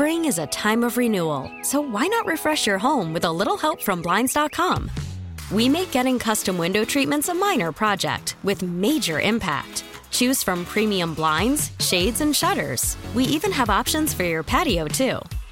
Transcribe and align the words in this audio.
Spring 0.00 0.24
is 0.24 0.38
a 0.38 0.46
time 0.46 0.82
of 0.82 0.96
renewal, 0.96 1.52
so 1.60 1.78
why 1.78 2.06
not 2.06 2.24
refresh 2.24 2.66
your 2.66 2.78
home 2.78 3.12
with 3.12 3.24
a 3.24 3.30
little 3.30 3.58
help 3.58 3.82
from 3.82 4.00
Blinds.com? 4.00 4.90
We 5.52 5.68
make 5.68 5.90
getting 5.90 6.18
custom 6.18 6.56
window 6.56 6.86
treatments 6.86 7.28
a 7.28 7.34
minor 7.34 7.70
project 7.70 8.34
with 8.42 8.62
major 8.62 9.20
impact. 9.20 9.84
Choose 10.10 10.42
from 10.42 10.64
premium 10.64 11.12
blinds, 11.12 11.70
shades, 11.80 12.22
and 12.22 12.34
shutters. 12.34 12.96
We 13.12 13.24
even 13.24 13.52
have 13.52 13.68
options 13.68 14.14
for 14.14 14.24
your 14.24 14.42
patio, 14.42 14.86
too. 14.86 15.18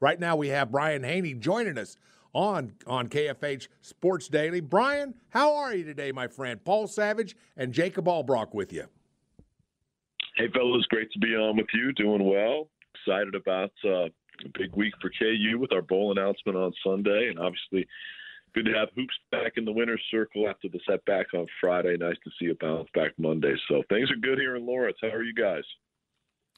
Right 0.00 0.20
now 0.20 0.36
we 0.36 0.48
have 0.48 0.70
Brian 0.70 1.02
Hanni 1.02 1.34
joining 1.34 1.76
us 1.76 1.96
on 2.32 2.74
on 2.86 3.08
KFH 3.08 3.68
Sports 3.80 4.28
Daily. 4.28 4.60
Brian, 4.60 5.14
how 5.30 5.56
are 5.56 5.74
you 5.74 5.84
today, 5.84 6.12
my 6.12 6.28
friend? 6.28 6.62
Paul 6.64 6.86
Savage 6.86 7.36
and 7.56 7.72
Jacob 7.72 8.04
Albrock 8.04 8.54
with 8.54 8.72
you. 8.72 8.84
Hey, 10.36 10.48
fellas, 10.54 10.86
great 10.86 11.10
to 11.12 11.18
be 11.18 11.34
on 11.34 11.56
with 11.56 11.66
you. 11.74 11.92
Doing 11.94 12.24
well. 12.24 12.68
Excited 12.94 13.34
about 13.34 13.72
uh, 13.84 14.04
a 14.04 14.48
big 14.56 14.74
week 14.76 14.94
for 15.00 15.10
KU 15.18 15.58
with 15.58 15.72
our 15.72 15.82
bowl 15.82 16.12
announcement 16.12 16.56
on 16.56 16.72
Sunday, 16.84 17.28
and 17.28 17.40
obviously 17.40 17.88
good 18.54 18.66
to 18.66 18.72
have 18.74 18.88
hoops 18.94 19.14
back 19.32 19.54
in 19.56 19.64
the 19.64 19.72
winner's 19.72 20.02
circle 20.12 20.48
after 20.48 20.68
the 20.68 20.78
setback 20.88 21.26
on 21.34 21.46
Friday. 21.60 21.96
Nice 21.96 22.16
to 22.22 22.30
see 22.38 22.50
a 22.50 22.54
bounce 22.54 22.88
back 22.94 23.12
Monday. 23.18 23.54
So 23.68 23.82
things 23.88 24.10
are 24.12 24.16
good 24.16 24.38
here 24.38 24.54
in 24.54 24.64
Lawrence. 24.64 24.98
How 25.02 25.08
are 25.08 25.24
you 25.24 25.34
guys? 25.34 25.64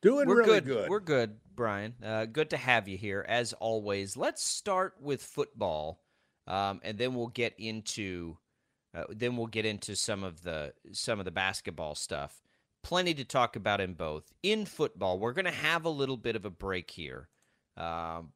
Doing 0.03 0.29
We're 0.29 0.39
really 0.39 0.61
good. 0.61 0.65
good. 0.65 0.89
We're 0.89 1.01
good, 1.01 1.37
Brian. 1.55 1.95
Uh, 2.03 2.25
good 2.25 2.51
to 2.51 2.57
have 2.57 2.89
you 2.89 2.97
here 2.97 3.25
as 3.29 3.53
always. 3.55 4.17
Let's 4.17 4.43
start 4.43 4.95
with 5.01 5.23
football, 5.23 6.01
um, 6.47 6.81
and 6.83 6.97
then 6.97 7.15
we'll 7.15 7.27
get 7.27 7.55
into 7.59 8.39
uh, 8.95 9.05
then 9.11 9.37
we'll 9.37 9.47
get 9.47 9.67
into 9.67 9.95
some 9.95 10.25
of 10.25 10.43
the 10.43 10.73
some 10.93 11.19
of 11.19 11.25
the 11.25 11.31
basketball 11.31 11.95
stuff. 11.95 12.43
Plenty 12.83 13.13
to 13.15 13.25
talk 13.25 13.57
about 13.57 13.81
in 13.81 13.93
both. 13.93 14.33
In 14.43 14.65
football, 14.65 15.19
we're 15.19 15.35
going 15.35 15.45
to 15.45 15.51
have 15.51 15.85
a 15.85 15.91
little 15.91 16.17
bit 16.17 16.35
of 16.35 16.47
a 16.47 16.51
break 16.51 16.91
here. 16.91 17.29
Um, 17.77 18.33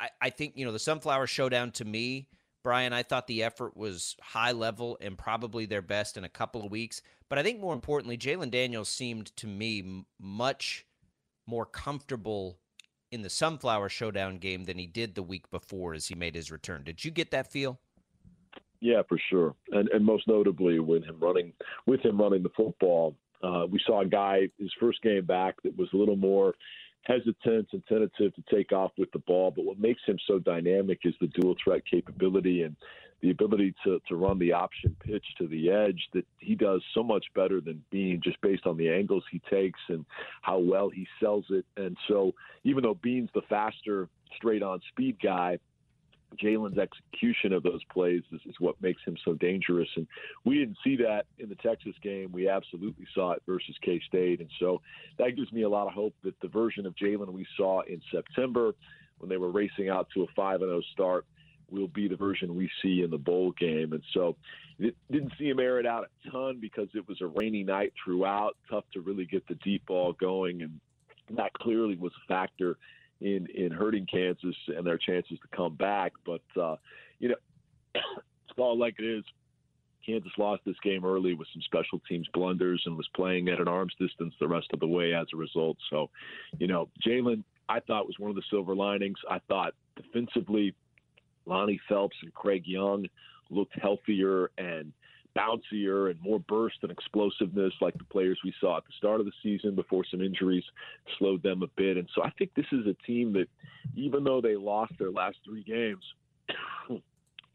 I, 0.00 0.08
I 0.20 0.30
think 0.30 0.54
you 0.56 0.64
know 0.64 0.72
the 0.72 0.78
Sunflower 0.78 1.26
Showdown 1.26 1.72
to 1.72 1.84
me, 1.84 2.28
Brian. 2.64 2.94
I 2.94 3.02
thought 3.02 3.26
the 3.26 3.42
effort 3.42 3.76
was 3.76 4.16
high 4.22 4.52
level 4.52 4.96
and 5.00 5.18
probably 5.18 5.66
their 5.66 5.82
best 5.82 6.16
in 6.16 6.24
a 6.24 6.28
couple 6.28 6.64
of 6.64 6.70
weeks. 6.70 7.02
But 7.28 7.38
I 7.38 7.42
think 7.42 7.60
more 7.60 7.74
importantly, 7.74 8.16
Jalen 8.16 8.50
Daniels 8.50 8.88
seemed 8.88 9.36
to 9.36 9.46
me 9.46 9.80
m- 9.80 10.06
much 10.18 10.86
more 11.52 11.66
comfortable 11.66 12.58
in 13.10 13.20
the 13.20 13.28
Sunflower 13.28 13.90
Showdown 13.90 14.38
game 14.38 14.64
than 14.64 14.78
he 14.78 14.86
did 14.86 15.14
the 15.14 15.22
week 15.22 15.50
before 15.50 15.92
as 15.92 16.08
he 16.08 16.14
made 16.14 16.34
his 16.34 16.50
return. 16.50 16.82
Did 16.82 17.04
you 17.04 17.10
get 17.10 17.30
that 17.30 17.52
feel? 17.52 17.78
Yeah, 18.80 19.02
for 19.06 19.20
sure, 19.30 19.54
and 19.70 19.88
and 19.90 20.04
most 20.04 20.26
notably 20.26 20.80
with 20.80 21.04
him 21.04 21.20
running 21.20 21.52
with 21.86 22.00
him 22.00 22.18
running 22.18 22.42
the 22.42 22.48
football, 22.56 23.14
uh, 23.44 23.66
we 23.70 23.78
saw 23.86 24.00
a 24.00 24.06
guy 24.06 24.48
his 24.58 24.72
first 24.80 25.02
game 25.02 25.26
back 25.26 25.54
that 25.62 25.76
was 25.76 25.88
a 25.92 25.96
little 25.96 26.16
more 26.16 26.54
hesitant 27.04 27.68
and 27.72 27.82
tentative 27.86 28.34
to 28.34 28.42
take 28.52 28.72
off 28.72 28.92
with 28.96 29.10
the 29.12 29.18
ball. 29.20 29.52
But 29.54 29.66
what 29.66 29.78
makes 29.78 30.00
him 30.06 30.18
so 30.26 30.38
dynamic 30.38 31.00
is 31.04 31.14
the 31.20 31.28
dual 31.28 31.54
threat 31.62 31.82
capability 31.88 32.62
and 32.62 32.74
the 33.22 33.30
ability 33.30 33.72
to, 33.84 34.00
to 34.08 34.16
run 34.16 34.38
the 34.38 34.52
option 34.52 34.94
pitch 35.00 35.24
to 35.38 35.46
the 35.46 35.70
edge 35.70 36.08
that 36.12 36.26
he 36.38 36.56
does 36.56 36.82
so 36.92 37.02
much 37.04 37.24
better 37.34 37.60
than 37.60 37.82
Bean 37.90 38.20
just 38.22 38.40
based 38.40 38.66
on 38.66 38.76
the 38.76 38.88
angles 38.88 39.22
he 39.30 39.40
takes 39.48 39.78
and 39.88 40.04
how 40.42 40.58
well 40.58 40.90
he 40.90 41.06
sells 41.20 41.44
it. 41.50 41.64
And 41.76 41.96
so 42.08 42.34
even 42.64 42.82
though 42.82 42.98
Bean's 43.00 43.30
the 43.32 43.42
faster 43.48 44.08
straight 44.36 44.62
on 44.62 44.80
speed 44.90 45.18
guy, 45.22 45.58
Jalen's 46.42 46.78
execution 46.78 47.52
of 47.52 47.62
those 47.62 47.82
plays 47.92 48.22
is, 48.32 48.40
is, 48.46 48.54
what 48.58 48.80
makes 48.80 49.02
him 49.04 49.16
so 49.24 49.34
dangerous. 49.34 49.88
And 49.96 50.06
we 50.44 50.58
didn't 50.58 50.78
see 50.82 50.96
that 50.96 51.26
in 51.38 51.48
the 51.48 51.54
Texas 51.56 51.94
game. 52.02 52.32
We 52.32 52.48
absolutely 52.48 53.06
saw 53.14 53.32
it 53.32 53.42
versus 53.46 53.76
K 53.82 54.00
State. 54.08 54.40
And 54.40 54.48
so 54.58 54.80
that 55.18 55.36
gives 55.36 55.52
me 55.52 55.62
a 55.62 55.68
lot 55.68 55.86
of 55.86 55.92
hope 55.92 56.14
that 56.24 56.34
the 56.40 56.48
version 56.48 56.86
of 56.86 56.94
Jalen 56.96 57.28
we 57.28 57.46
saw 57.56 57.82
in 57.82 58.00
September 58.10 58.74
when 59.18 59.28
they 59.28 59.36
were 59.36 59.50
racing 59.50 59.88
out 59.88 60.08
to 60.14 60.22
a 60.22 60.26
5 60.34 60.60
0 60.60 60.80
start 60.92 61.26
will 61.72 61.88
be 61.88 62.06
the 62.06 62.16
version 62.16 62.54
we 62.54 62.70
see 62.82 63.02
in 63.02 63.10
the 63.10 63.18
bowl 63.18 63.52
game. 63.58 63.92
And 63.92 64.02
so 64.12 64.36
it 64.78 64.94
didn't 65.10 65.32
see 65.38 65.48
him 65.48 65.58
air 65.58 65.80
it 65.80 65.86
out 65.86 66.04
a 66.04 66.30
ton 66.30 66.58
because 66.60 66.88
it 66.94 67.06
was 67.08 67.20
a 67.20 67.26
rainy 67.26 67.64
night 67.64 67.92
throughout, 68.04 68.56
tough 68.70 68.84
to 68.92 69.00
really 69.00 69.24
get 69.24 69.46
the 69.48 69.54
deep 69.56 69.86
ball 69.86 70.12
going. 70.12 70.62
And 70.62 70.80
that 71.36 71.52
clearly 71.54 71.96
was 71.96 72.12
a 72.24 72.28
factor 72.28 72.76
in 73.20 73.46
in 73.54 73.70
hurting 73.70 74.06
Kansas 74.06 74.56
and 74.68 74.86
their 74.86 74.98
chances 74.98 75.38
to 75.40 75.56
come 75.56 75.74
back. 75.74 76.12
But 76.26 76.42
uh, 76.60 76.76
you 77.18 77.30
know, 77.30 77.36
it's 77.94 78.58
all 78.58 78.78
like 78.78 78.96
it 78.98 79.04
is. 79.04 79.24
Kansas 80.04 80.32
lost 80.36 80.62
this 80.66 80.76
game 80.82 81.04
early 81.04 81.34
with 81.34 81.46
some 81.52 81.62
special 81.62 82.00
teams 82.08 82.26
blunders 82.34 82.82
and 82.86 82.96
was 82.96 83.08
playing 83.14 83.48
at 83.48 83.60
an 83.60 83.68
arm's 83.68 83.94
distance 84.00 84.34
the 84.40 84.48
rest 84.48 84.66
of 84.72 84.80
the 84.80 84.86
way 84.86 85.14
as 85.14 85.26
a 85.32 85.36
result. 85.36 85.76
So, 85.90 86.10
you 86.58 86.66
know, 86.66 86.88
Jalen, 87.06 87.44
I 87.68 87.78
thought 87.80 88.06
was 88.06 88.18
one 88.18 88.30
of 88.30 88.34
the 88.34 88.42
silver 88.50 88.74
linings. 88.74 89.18
I 89.30 89.38
thought 89.48 89.74
defensively, 89.96 90.74
Lonnie 91.46 91.80
Phelps 91.88 92.16
and 92.22 92.32
Craig 92.34 92.62
Young 92.66 93.06
looked 93.50 93.78
healthier 93.80 94.50
and 94.58 94.92
bouncier 95.36 96.10
and 96.10 96.20
more 96.20 96.40
burst 96.40 96.76
and 96.82 96.90
explosiveness 96.90 97.72
like 97.80 97.96
the 97.96 98.04
players 98.04 98.38
we 98.44 98.52
saw 98.60 98.76
at 98.78 98.84
the 98.84 98.92
start 98.98 99.20
of 99.20 99.26
the 99.26 99.32
season 99.42 99.74
before 99.74 100.04
some 100.10 100.20
injuries 100.20 100.64
slowed 101.18 101.42
them 101.42 101.62
a 101.62 101.66
bit. 101.76 101.96
And 101.96 102.08
so 102.14 102.22
I 102.22 102.30
think 102.38 102.50
this 102.54 102.66
is 102.72 102.86
a 102.86 102.94
team 103.06 103.32
that, 103.34 103.46
even 103.94 104.24
though 104.24 104.40
they 104.40 104.56
lost 104.56 104.92
their 104.98 105.10
last 105.10 105.38
three 105.44 105.62
games, 105.62 106.04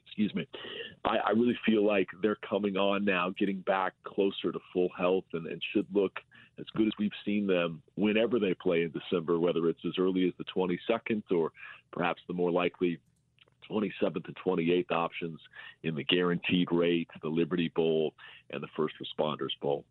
excuse 0.05 0.33
me, 0.33 0.47
I, 1.05 1.17
I 1.17 1.29
really 1.31 1.57
feel 1.65 1.85
like 1.85 2.07
they're 2.21 2.37
coming 2.47 2.77
on 2.77 3.05
now, 3.05 3.31
getting 3.37 3.59
back 3.61 3.93
closer 4.03 4.51
to 4.51 4.59
full 4.73 4.89
health 4.97 5.25
and, 5.33 5.45
and 5.45 5.61
should 5.73 5.85
look 5.93 6.13
as 6.59 6.65
good 6.75 6.87
as 6.87 6.93
we've 6.97 7.11
seen 7.23 7.45
them 7.45 7.81
whenever 7.95 8.39
they 8.39 8.55
play 8.55 8.81
in 8.81 8.91
December, 8.91 9.39
whether 9.39 9.69
it's 9.69 9.85
as 9.85 9.93
early 9.99 10.27
as 10.27 10.33
the 10.39 10.45
22nd 10.45 11.21
or 11.31 11.51
perhaps 11.91 12.21
the 12.27 12.33
more 12.33 12.51
likely 12.51 12.99
27th 13.69 14.25
and 14.25 14.37
28th 14.45 14.91
options 14.91 15.39
in 15.83 15.95
the 15.95 16.03
guaranteed 16.03 16.67
rate, 16.71 17.09
the 17.21 17.29
Liberty 17.29 17.71
Bowl, 17.75 18.13
and 18.49 18.61
the 18.61 18.67
First 18.75 18.95
Responders 19.01 19.59
Bowl. 19.61 19.85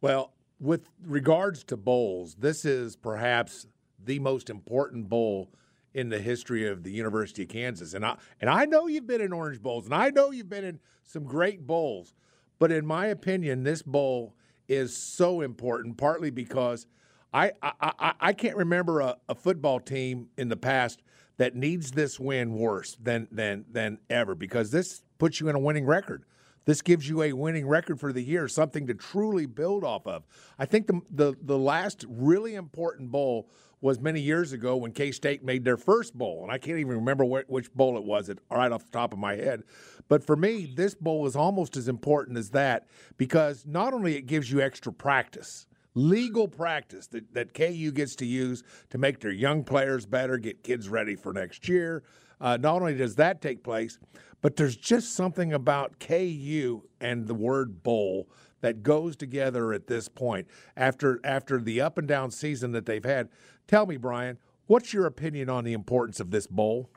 Well, 0.00 0.32
with 0.60 0.88
regards 1.04 1.64
to 1.64 1.76
bowls, 1.76 2.36
this 2.36 2.64
is 2.64 2.96
perhaps 2.96 3.66
the 4.04 4.18
most 4.18 4.50
important 4.50 5.08
bowl 5.08 5.50
in 5.94 6.08
the 6.08 6.18
history 6.18 6.68
of 6.68 6.82
the 6.82 6.90
University 6.90 7.42
of 7.44 7.48
Kansas. 7.48 7.94
And 7.94 8.04
I 8.04 8.16
and 8.40 8.50
I 8.50 8.64
know 8.64 8.86
you've 8.86 9.06
been 9.06 9.20
in 9.20 9.32
Orange 9.32 9.62
Bowls, 9.62 9.86
and 9.86 9.94
I 9.94 10.10
know 10.10 10.30
you've 10.30 10.48
been 10.48 10.64
in 10.64 10.80
some 11.04 11.24
great 11.24 11.66
bowls, 11.66 12.14
but 12.58 12.72
in 12.72 12.84
my 12.84 13.06
opinion, 13.06 13.62
this 13.62 13.82
bowl 13.82 14.34
is 14.68 14.96
so 14.96 15.40
important, 15.40 15.96
partly 15.96 16.30
because 16.30 16.86
I 17.32 17.52
I, 17.62 17.72
I, 17.80 18.12
I 18.20 18.32
can't 18.32 18.56
remember 18.56 19.00
a, 19.00 19.16
a 19.28 19.34
football 19.34 19.80
team 19.80 20.28
in 20.36 20.48
the 20.48 20.56
past 20.56 21.02
that 21.36 21.54
needs 21.54 21.90
this 21.90 22.18
win 22.18 22.54
worse 22.54 22.96
than 23.02 23.28
than 23.30 23.64
than 23.70 23.98
ever 24.10 24.34
because 24.34 24.70
this 24.70 25.02
puts 25.18 25.40
you 25.40 25.48
in 25.48 25.56
a 25.56 25.60
winning 25.60 25.86
record. 25.86 26.24
This 26.66 26.80
gives 26.80 27.06
you 27.08 27.22
a 27.22 27.32
winning 27.32 27.66
record 27.66 28.00
for 28.00 28.12
the 28.12 28.22
year, 28.22 28.48
something 28.48 28.86
to 28.86 28.94
truly 28.94 29.44
build 29.44 29.84
off 29.84 30.06
of. 30.06 30.24
I 30.58 30.66
think 30.66 30.86
the 30.86 31.00
the, 31.10 31.34
the 31.42 31.58
last 31.58 32.04
really 32.08 32.54
important 32.54 33.10
bowl 33.10 33.50
was 33.80 34.00
many 34.00 34.18
years 34.18 34.52
ago 34.52 34.76
when 34.76 34.92
K 34.92 35.12
State 35.12 35.44
made 35.44 35.64
their 35.64 35.76
first 35.76 36.16
bowl, 36.16 36.42
and 36.42 36.50
I 36.50 36.56
can't 36.56 36.78
even 36.78 36.96
remember 36.96 37.24
wh- 37.24 37.50
which 37.50 37.70
bowl 37.74 37.98
it 37.98 38.04
was, 38.04 38.30
It 38.30 38.38
right 38.50 38.72
off 38.72 38.86
the 38.86 38.92
top 38.92 39.12
of 39.12 39.18
my 39.18 39.34
head. 39.34 39.62
But 40.08 40.24
for 40.24 40.36
me, 40.36 40.72
this 40.74 40.94
bowl 40.94 41.26
is 41.26 41.36
almost 41.36 41.76
as 41.76 41.86
important 41.86 42.38
as 42.38 42.50
that 42.50 42.88
because 43.18 43.66
not 43.66 43.92
only 43.92 44.16
it 44.16 44.22
gives 44.22 44.50
you 44.50 44.62
extra 44.62 44.92
practice, 44.92 45.66
legal 45.94 46.48
practice 46.48 47.06
that, 47.08 47.32
that 47.34 47.54
KU 47.54 47.92
gets 47.92 48.16
to 48.16 48.26
use 48.26 48.62
to 48.90 48.98
make 48.98 49.20
their 49.20 49.30
young 49.30 49.64
players 49.64 50.06
better, 50.06 50.38
get 50.38 50.62
kids 50.62 50.88
ready 50.88 51.14
for 51.14 51.32
next 51.32 51.68
year. 51.68 52.02
Uh, 52.40 52.56
not 52.56 52.76
only 52.76 52.94
does 52.94 53.14
that 53.16 53.40
take 53.40 53.62
place, 53.62 53.98
but 54.42 54.56
there's 54.56 54.76
just 54.76 55.14
something 55.14 55.52
about 55.52 55.98
KU 56.00 56.82
and 57.00 57.26
the 57.26 57.34
word 57.34 57.82
bowl 57.82 58.28
that 58.60 58.82
goes 58.82 59.16
together 59.16 59.72
at 59.72 59.86
this 59.86 60.08
point 60.08 60.46
after 60.76 61.20
after 61.22 61.60
the 61.60 61.80
up 61.80 61.98
and 61.98 62.08
down 62.08 62.30
season 62.30 62.72
that 62.72 62.86
they've 62.86 63.04
had. 63.04 63.28
Tell 63.68 63.86
me, 63.86 63.96
Brian, 63.96 64.38
what's 64.66 64.92
your 64.92 65.06
opinion 65.06 65.48
on 65.48 65.64
the 65.64 65.72
importance 65.72 66.18
of 66.18 66.30
this 66.30 66.46
bowl? 66.46 66.90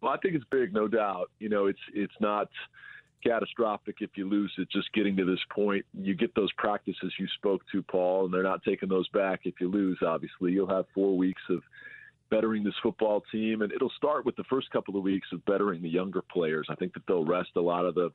Well, 0.00 0.12
I 0.12 0.16
think 0.18 0.34
it's 0.34 0.44
big, 0.50 0.74
no 0.74 0.88
doubt. 0.88 1.30
You 1.38 1.48
know, 1.48 1.66
it's 1.66 1.80
it's 1.94 2.14
not 2.20 2.48
catastrophic 3.22 3.96
if 4.00 4.10
you 4.16 4.28
lose 4.28 4.52
it. 4.58 4.68
Just 4.70 4.92
getting 4.92 5.16
to 5.16 5.24
this 5.24 5.40
point, 5.54 5.84
you 5.92 6.14
get 6.14 6.34
those 6.34 6.52
practices 6.52 7.12
you 7.18 7.26
spoke 7.36 7.62
to, 7.72 7.82
Paul, 7.82 8.26
and 8.26 8.34
they're 8.34 8.42
not 8.42 8.62
taking 8.62 8.88
those 8.88 9.08
back 9.08 9.40
if 9.44 9.54
you 9.60 9.70
lose. 9.70 9.98
Obviously, 10.04 10.52
you'll 10.52 10.68
have 10.68 10.86
four 10.94 11.16
weeks 11.16 11.42
of 11.50 11.62
bettering 12.30 12.64
this 12.64 12.74
football 12.82 13.22
team, 13.30 13.62
and 13.62 13.72
it'll 13.72 13.92
start 13.96 14.24
with 14.24 14.36
the 14.36 14.44
first 14.44 14.70
couple 14.70 14.96
of 14.96 15.02
weeks 15.02 15.28
of 15.32 15.44
bettering 15.44 15.82
the 15.82 15.88
younger 15.88 16.22
players. 16.22 16.66
I 16.68 16.74
think 16.74 16.94
that 16.94 17.02
they'll 17.06 17.24
rest 17.24 17.50
a 17.56 17.60
lot 17.60 17.84
of 17.84 17.94
the 17.94 18.10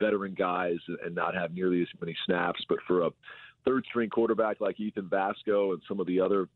veteran 0.00 0.34
guys 0.34 0.78
and 1.04 1.14
not 1.14 1.34
have 1.34 1.52
nearly 1.54 1.82
as 1.82 1.88
many 2.00 2.16
snaps. 2.24 2.64
But 2.68 2.78
for 2.86 3.02
a 3.06 3.10
third 3.64 3.84
string 3.88 4.10
quarterback 4.10 4.60
like 4.60 4.80
Ethan 4.80 5.10
Vasko 5.10 5.72
and 5.72 5.82
some 5.86 6.00
of 6.00 6.06
the 6.06 6.20
other 6.20 6.48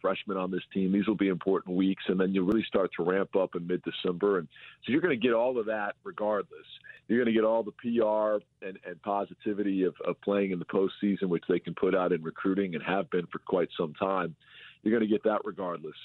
freshmen 0.00 0.36
on 0.36 0.50
this 0.50 0.62
team. 0.72 0.92
These 0.92 1.06
will 1.06 1.16
be 1.16 1.28
important 1.28 1.76
weeks, 1.76 2.04
and 2.08 2.18
then 2.18 2.34
you 2.34 2.44
really 2.44 2.64
start 2.66 2.90
to 2.96 3.04
ramp 3.04 3.36
up 3.36 3.54
in 3.54 3.66
mid-December, 3.66 4.38
and 4.38 4.48
so 4.84 4.92
you're 4.92 5.00
going 5.00 5.18
to 5.18 5.26
get 5.26 5.34
all 5.34 5.58
of 5.58 5.66
that 5.66 5.94
regardless. 6.04 6.66
You're 7.08 7.18
going 7.18 7.32
to 7.32 7.38
get 7.38 7.44
all 7.44 7.62
the 7.62 7.72
PR 7.72 8.44
and, 8.66 8.78
and 8.84 9.00
positivity 9.02 9.84
of, 9.84 9.94
of 10.06 10.20
playing 10.22 10.50
in 10.50 10.58
the 10.58 10.64
postseason, 10.64 11.24
which 11.24 11.44
they 11.48 11.58
can 11.58 11.74
put 11.74 11.94
out 11.94 12.12
in 12.12 12.22
recruiting 12.22 12.74
and 12.74 12.82
have 12.82 13.08
been 13.10 13.26
for 13.26 13.38
quite 13.38 13.68
some 13.78 13.94
time. 13.94 14.34
You're 14.82 14.96
going 14.96 15.08
to 15.08 15.12
get 15.12 15.24
that 15.24 15.40
regardless. 15.44 15.96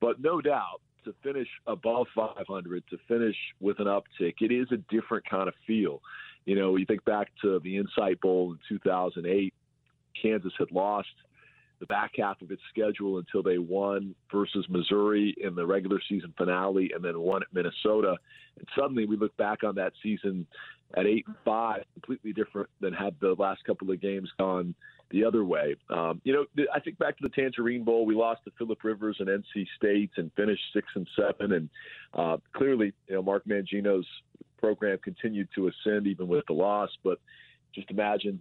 But 0.00 0.20
no 0.20 0.40
doubt, 0.40 0.80
to 1.04 1.14
finish 1.22 1.48
above 1.66 2.06
500, 2.14 2.84
to 2.90 2.98
finish 3.06 3.36
with 3.60 3.78
an 3.80 3.86
uptick, 3.86 4.34
it 4.40 4.52
is 4.52 4.66
a 4.72 4.76
different 4.92 5.28
kind 5.28 5.48
of 5.48 5.54
feel. 5.66 6.02
You 6.44 6.56
know, 6.56 6.76
you 6.76 6.86
think 6.86 7.04
back 7.04 7.28
to 7.42 7.60
the 7.60 7.76
Insight 7.76 8.20
Bowl 8.20 8.52
in 8.52 8.58
2008, 8.68 9.54
Kansas 10.20 10.52
had 10.58 10.70
lost 10.72 11.08
the 11.80 11.86
back 11.86 12.12
half 12.18 12.40
of 12.42 12.50
its 12.50 12.62
schedule 12.70 13.18
until 13.18 13.42
they 13.42 13.58
won 13.58 14.14
versus 14.32 14.66
Missouri 14.68 15.34
in 15.40 15.54
the 15.54 15.66
regular 15.66 16.00
season 16.08 16.32
finale 16.36 16.90
and 16.94 17.04
then 17.04 17.18
won 17.20 17.42
at 17.42 17.48
Minnesota. 17.52 18.16
And 18.58 18.66
suddenly 18.76 19.06
we 19.06 19.16
look 19.16 19.36
back 19.36 19.64
on 19.64 19.74
that 19.76 19.92
season 20.02 20.46
at 20.96 21.06
eight 21.06 21.24
and 21.26 21.36
five, 21.44 21.84
completely 21.94 22.32
different 22.32 22.68
than 22.80 22.92
had 22.92 23.14
the 23.20 23.34
last 23.38 23.62
couple 23.64 23.90
of 23.90 24.00
games 24.00 24.30
gone 24.38 24.74
the 25.10 25.24
other 25.24 25.44
way. 25.44 25.76
Um, 25.90 26.20
you 26.24 26.32
know, 26.32 26.64
I 26.74 26.80
think 26.80 26.98
back 26.98 27.16
to 27.18 27.22
the 27.22 27.28
Tangerine 27.30 27.84
Bowl, 27.84 28.06
we 28.06 28.14
lost 28.14 28.44
to 28.44 28.50
Philip 28.58 28.82
Rivers 28.82 29.16
and 29.20 29.28
NC 29.28 29.66
State 29.76 30.10
and 30.16 30.30
finished 30.36 30.62
six 30.72 30.86
and 30.94 31.08
seven. 31.16 31.52
And 31.52 31.68
uh, 32.14 32.38
clearly, 32.54 32.92
you 33.06 33.14
know, 33.14 33.22
Mark 33.22 33.44
Mangino's 33.46 34.06
program 34.58 34.98
continued 35.02 35.48
to 35.54 35.68
ascend 35.68 36.06
even 36.06 36.28
with 36.28 36.44
the 36.46 36.54
loss. 36.54 36.90
But 37.04 37.18
just 37.74 37.90
imagine 37.90 38.40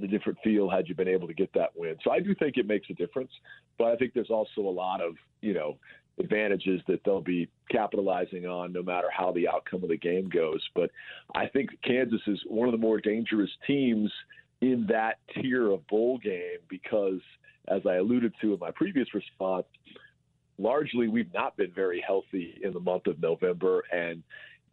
the 0.00 0.06
different 0.06 0.38
feel 0.42 0.68
had 0.68 0.88
you 0.88 0.94
been 0.94 1.08
able 1.08 1.26
to 1.28 1.34
get 1.34 1.52
that 1.54 1.70
win. 1.76 1.96
So 2.04 2.10
I 2.10 2.20
do 2.20 2.34
think 2.34 2.56
it 2.56 2.66
makes 2.66 2.88
a 2.90 2.94
difference, 2.94 3.30
but 3.78 3.88
I 3.88 3.96
think 3.96 4.14
there's 4.14 4.30
also 4.30 4.60
a 4.60 4.70
lot 4.70 5.00
of, 5.00 5.14
you 5.40 5.54
know, 5.54 5.76
advantages 6.18 6.80
that 6.88 7.00
they'll 7.04 7.20
be 7.20 7.48
capitalizing 7.70 8.46
on 8.46 8.72
no 8.72 8.82
matter 8.82 9.08
how 9.16 9.32
the 9.32 9.48
outcome 9.48 9.82
of 9.82 9.88
the 9.88 9.96
game 9.96 10.28
goes. 10.28 10.60
But 10.74 10.90
I 11.34 11.46
think 11.46 11.70
Kansas 11.84 12.20
is 12.26 12.40
one 12.46 12.68
of 12.68 12.72
the 12.72 12.78
more 12.78 13.00
dangerous 13.00 13.50
teams 13.66 14.12
in 14.60 14.86
that 14.88 15.18
tier 15.34 15.70
of 15.70 15.86
bowl 15.86 16.18
game 16.18 16.58
because, 16.68 17.20
as 17.68 17.82
I 17.86 17.96
alluded 17.96 18.34
to 18.40 18.54
in 18.54 18.58
my 18.58 18.72
previous 18.72 19.14
response, 19.14 19.66
largely 20.58 21.06
we've 21.06 21.32
not 21.32 21.56
been 21.56 21.70
very 21.72 22.02
healthy 22.04 22.58
in 22.62 22.72
the 22.72 22.80
month 22.80 23.06
of 23.06 23.20
November. 23.20 23.84
And 23.92 24.22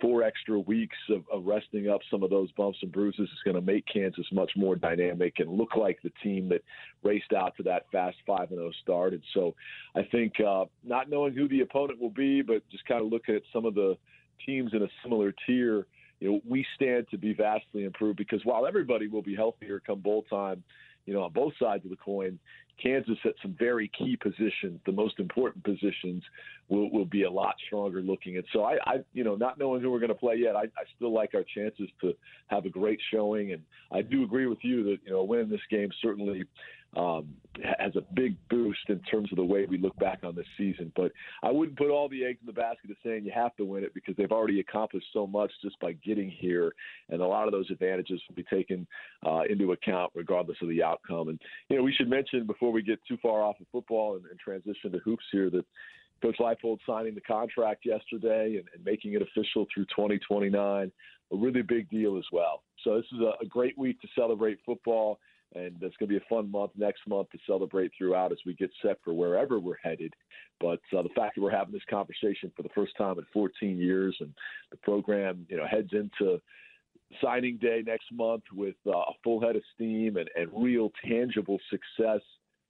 four 0.02 0.24
extra 0.24 0.60
weeks 0.60 0.98
of, 1.10 1.24
of, 1.32 1.46
resting 1.46 1.90
up 1.90 2.02
some 2.10 2.24
of 2.24 2.30
those 2.30 2.52
bumps 2.54 2.78
and 2.82 2.92
bruises 2.92 3.30
is 3.30 3.40
going 3.44 3.56
to 3.56 3.62
make 3.62 3.86
Kansas 3.92 4.26
much 4.32 4.52
more 4.56 4.76
dynamic 4.76 5.36
and 5.40 5.50
look 5.50 5.76
like 5.76 6.00
the 6.04 6.12
team 6.24 6.50
that 6.50 6.62
raced 7.04 7.34
out 7.34 7.56
to 7.58 7.64
that 7.64 7.86
fast 7.92 8.18
5 8.26 8.50
0 8.50 8.72
start. 8.82 9.14
And 9.14 9.24
so 9.34 9.56
I 9.96 10.04
think 10.04 10.34
uh, 10.40 10.66
not 10.84 11.10
knowing 11.10 11.34
who 11.34 11.48
the 11.48 11.62
opponent 11.62 12.00
will 12.00 12.10
be, 12.10 12.42
but 12.42 12.68
just 12.70 12.86
kind 12.86 13.02
of 13.02 13.12
looking 13.12 13.36
at 13.36 13.44
some 13.54 13.66
of 13.66 13.76
the 13.76 13.98
teams 14.46 14.72
in 14.74 14.84
a 14.84 14.88
similar 15.04 15.34
tier, 15.46 15.88
you 16.20 16.32
know, 16.32 16.42
we 16.48 16.66
stand 16.76 17.08
to 17.12 17.18
be 17.18 17.34
vastly 17.34 17.84
improved 17.84 18.18
because 18.18 18.42
while 18.44 18.66
everybody 18.66 19.08
will 19.08 19.22
be 19.22 19.36
healthier 19.36 19.82
come 19.86 20.00
bowl 20.00 20.24
time, 20.30 20.64
you 21.06 21.14
know, 21.14 21.24
on 21.24 21.32
both 21.32 21.54
sides 21.60 21.84
of 21.86 21.92
the 21.92 21.98
coin, 21.98 22.40
Kansas 22.82 23.18
at 23.26 23.34
some 23.42 23.56
very 23.58 23.90
key 23.98 24.18
positions, 24.18 24.80
the 24.86 24.92
most 24.92 25.20
important 25.20 25.64
positions, 25.64 26.24
will, 26.68 26.92
will 26.92 27.06
be 27.06 27.24
a 27.24 27.32
lot 27.32 27.56
stronger 27.68 28.02
looking. 28.02 28.38
And 28.38 28.46
so 28.52 28.64
I, 28.64 28.78
I 28.86 28.96
you 29.14 29.24
know, 29.24 29.36
not 29.36 29.58
knowing 29.58 29.82
who 29.82 29.92
we're 29.92 30.00
going 30.00 30.10
to 30.10 30.16
play 30.16 30.36
yet, 30.36 30.56
I, 30.56 30.64
I 30.64 30.84
still 30.96 31.14
like 31.14 31.34
our 31.34 31.44
chances 31.44 31.90
to 32.02 32.14
have 32.48 32.66
a 32.66 32.70
great 32.70 33.00
showing. 33.12 33.54
And 33.54 33.62
I 33.92 34.02
do 34.02 34.24
agree 34.24 34.48
with 34.48 34.60
you 34.62 34.84
that 34.86 34.98
you 35.06 35.12
know, 35.12 35.24
winning 35.24 35.50
this 35.50 35.62
game 35.70 35.90
certainly 36.02 36.44
um, 36.96 37.28
has 37.80 37.96
a 37.96 38.02
big 38.14 38.36
boost 38.50 38.90
in 38.90 39.00
terms 39.02 39.32
of 39.32 39.38
the 39.38 39.44
way 39.44 39.66
we 39.66 39.78
look 39.78 39.96
back 39.98 40.20
on 40.24 40.36
this 40.36 40.46
season. 40.58 40.92
But 40.96 41.12
I 41.44 41.52
wouldn't 41.52 41.78
put 41.78 41.90
all 41.90 42.10
the 42.10 42.26
eggs 42.26 42.40
in 42.42 42.48
the 42.48 42.54
basket 42.54 42.92
of 42.92 42.98
saying 43.04 43.26
you 43.26 43.32
have 43.34 43.56
to 43.58 43.66
win 43.66 43.84
it 43.84 43.94
because 43.94 44.16
they've 44.18 44.32
already 44.32 44.60
accomplished 44.60 45.08
so 45.14 45.28
much 45.28 45.52
just 45.62 45.80
by 45.80 45.94
getting 45.94 46.30
here, 46.30 46.74
and 47.10 47.22
a 47.22 47.26
lot 47.26 47.48
of 47.48 47.52
those 47.52 47.70
advantages 47.70 48.22
will 48.28 48.36
be 48.36 48.44
taken 48.44 48.88
uh, 49.26 49.42
into 49.50 49.72
account 49.72 50.12
regardless 50.16 50.58
of 50.62 50.70
the 50.70 50.84
outcome. 50.84 51.30
And 51.30 51.40
you 51.70 51.78
know, 51.78 51.84
we 51.84 51.94
should 51.94 52.10
mention 52.10 52.46
before 52.46 52.72
we 52.72 52.82
get 52.82 53.00
too 53.08 53.18
far 53.22 53.42
off 53.42 53.60
of 53.60 53.68
football 53.72 54.16
and, 54.16 54.26
and 54.26 54.40
transition 54.40 54.92
to 54.92 55.00
hoops 55.00 55.26
here 55.32 55.50
that. 55.50 55.66
Coach 56.22 56.38
Leipold 56.40 56.80
signing 56.88 57.14
the 57.14 57.22
contract 57.22 57.86
yesterday 57.86 58.56
and, 58.56 58.66
and 58.74 58.84
making 58.86 59.14
it 59.14 59.22
official 59.22 59.68
through 59.72 59.84
2029, 59.86 60.92
a 61.32 61.36
really 61.36 61.62
big 61.62 61.90
deal 61.90 62.18
as 62.18 62.24
well. 62.32 62.64
So 62.86 62.96
this 62.96 63.06
is 63.12 63.20
a, 63.20 63.44
a 63.44 63.46
great 63.46 63.78
week 63.78 64.00
to 64.02 64.08
celebrate 64.16 64.58
football 64.66 65.20
and 65.56 65.76
it's 65.82 65.96
going 65.98 66.08
to 66.08 66.08
be 66.08 66.18
a 66.18 66.30
fun 66.30 66.52
month 66.52 66.72
next 66.76 67.02
month 67.08 67.30
to 67.32 67.38
celebrate 67.48 67.92
throughout 67.98 68.32
as 68.32 68.38
we 68.46 68.54
get 68.54 68.70
set 68.82 68.98
for 69.04 69.14
wherever 69.14 69.60
we're 69.60 69.78
headed. 69.82 70.14
But 70.60 70.82
uh, 70.96 71.02
the 71.02 71.10
fact 71.16 71.36
that 71.36 71.42
we're 71.42 71.52
having 71.52 71.74
this 71.74 71.82
conversation 71.90 72.52
for 72.56 72.64
the 72.64 72.70
first 72.76 72.94
time 72.98 73.18
in 73.18 73.26
14 73.34 73.78
years, 73.78 74.16
and 74.20 74.34
the 74.72 74.78
program, 74.78 75.46
you 75.50 75.58
know, 75.58 75.66
heads 75.66 75.90
into 75.94 76.40
signing 77.22 77.58
day 77.58 77.84
next 77.86 78.12
month 78.12 78.44
with 78.54 78.76
uh, 78.86 78.92
a 78.92 79.14
full 79.24 79.40
head 79.40 79.56
of 79.56 79.64
steam 79.74 80.18
and, 80.18 80.30
and 80.36 80.50
real 80.54 80.92
tangible 81.08 81.60
success 81.70 82.22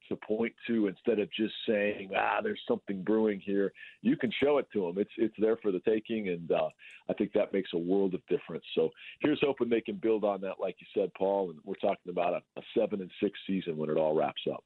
to 0.09 0.15
point 0.15 0.53
to 0.67 0.87
instead 0.87 1.19
of 1.19 1.31
just 1.31 1.53
saying, 1.67 2.11
ah, 2.17 2.39
there's 2.41 2.59
something 2.67 3.03
brewing 3.03 3.39
here. 3.39 3.73
You 4.01 4.17
can 4.17 4.31
show 4.43 4.57
it 4.57 4.67
to 4.73 4.81
them. 4.81 4.97
It's 4.97 5.11
it's 5.17 5.35
there 5.39 5.57
for 5.57 5.71
the 5.71 5.79
taking, 5.79 6.29
and 6.29 6.51
uh, 6.51 6.69
I 7.09 7.13
think 7.13 7.33
that 7.33 7.53
makes 7.53 7.71
a 7.73 7.77
world 7.77 8.13
of 8.13 8.21
difference. 8.27 8.65
So 8.75 8.89
here's 9.21 9.39
hoping 9.41 9.69
they 9.69 9.81
can 9.81 9.95
build 9.95 10.23
on 10.23 10.41
that, 10.41 10.59
like 10.59 10.75
you 10.79 10.87
said, 10.99 11.11
Paul. 11.17 11.51
And 11.51 11.59
we're 11.63 11.75
talking 11.75 12.09
about 12.09 12.33
a, 12.33 12.59
a 12.59 12.63
seven 12.77 13.01
and 13.01 13.11
six 13.21 13.37
season 13.47 13.77
when 13.77 13.89
it 13.89 13.97
all 13.97 14.15
wraps 14.15 14.41
up. 14.51 14.63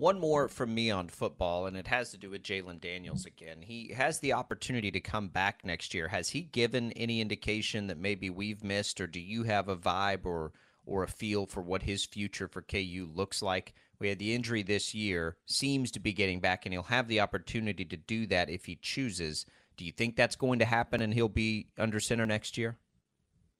One 0.00 0.18
more 0.18 0.48
from 0.48 0.74
me 0.74 0.90
on 0.90 1.08
football, 1.08 1.66
and 1.66 1.76
it 1.76 1.86
has 1.88 2.10
to 2.12 2.16
do 2.16 2.30
with 2.30 2.42
Jalen 2.42 2.80
Daniels 2.80 3.26
again. 3.26 3.58
He 3.60 3.92
has 3.92 4.18
the 4.18 4.32
opportunity 4.32 4.90
to 4.90 5.00
come 5.00 5.28
back 5.28 5.62
next 5.62 5.92
year. 5.92 6.08
Has 6.08 6.30
he 6.30 6.40
given 6.40 6.90
any 6.92 7.20
indication 7.20 7.86
that 7.88 7.98
maybe 7.98 8.30
we've 8.30 8.64
missed, 8.64 8.98
or 9.02 9.06
do 9.06 9.20
you 9.20 9.42
have 9.42 9.68
a 9.68 9.76
vibe 9.76 10.24
or 10.24 10.52
or 10.86 11.02
a 11.02 11.08
feel 11.08 11.44
for 11.44 11.60
what 11.60 11.82
his 11.82 12.06
future 12.06 12.48
for 12.48 12.62
KU 12.62 13.10
looks 13.14 13.42
like? 13.42 13.74
We 14.00 14.08
had 14.08 14.18
the 14.18 14.34
injury 14.34 14.62
this 14.62 14.94
year, 14.94 15.36
seems 15.46 15.90
to 15.92 16.00
be 16.00 16.12
getting 16.12 16.40
back, 16.40 16.64
and 16.64 16.72
he'll 16.72 16.84
have 16.84 17.06
the 17.06 17.20
opportunity 17.20 17.84
to 17.84 17.96
do 17.96 18.26
that 18.28 18.48
if 18.48 18.64
he 18.64 18.76
chooses. 18.80 19.44
Do 19.76 19.84
you 19.84 19.92
think 19.92 20.16
that's 20.16 20.36
going 20.36 20.58
to 20.58 20.64
happen 20.64 21.00
and 21.02 21.12
he'll 21.14 21.28
be 21.28 21.66
under 21.78 22.00
center 22.00 22.26
next 22.26 22.58
year? 22.58 22.76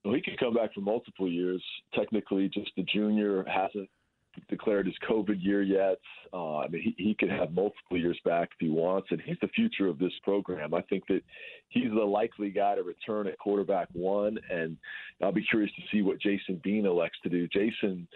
Well, 0.03 0.15
he 0.15 0.21
could 0.21 0.39
come 0.39 0.55
back 0.55 0.73
for 0.73 0.81
multiple 0.81 1.29
years. 1.29 1.63
Technically, 1.93 2.49
just 2.49 2.71
the 2.75 2.83
junior 2.83 3.43
hasn't 3.47 3.89
declared 4.49 4.87
his 4.87 4.95
COVID 5.07 5.43
year 5.43 5.61
yet. 5.61 5.99
Uh, 6.33 6.59
I 6.59 6.67
mean, 6.69 6.81
he, 6.81 7.03
he 7.03 7.13
could 7.13 7.29
have 7.29 7.51
multiple 7.51 7.97
years 7.97 8.19
back 8.23 8.49
if 8.53 8.59
he 8.59 8.69
wants, 8.69 9.09
and 9.11 9.21
he's 9.21 9.37
the 9.41 9.47
future 9.49 9.87
of 9.87 9.99
this 9.99 10.13
program. 10.23 10.73
I 10.73 10.81
think 10.83 11.05
that 11.07 11.21
he's 11.69 11.89
the 11.89 12.03
likely 12.03 12.49
guy 12.49 12.75
to 12.75 12.83
return 12.83 13.27
at 13.27 13.37
quarterback 13.37 13.89
one, 13.93 14.39
and 14.49 14.77
I'll 15.21 15.31
be 15.31 15.45
curious 15.49 15.71
to 15.75 15.81
see 15.91 16.01
what 16.01 16.19
Jason 16.19 16.61
Bean 16.63 16.85
elects 16.85 17.19
to 17.23 17.29
do. 17.29 17.47
Jason 17.47 18.07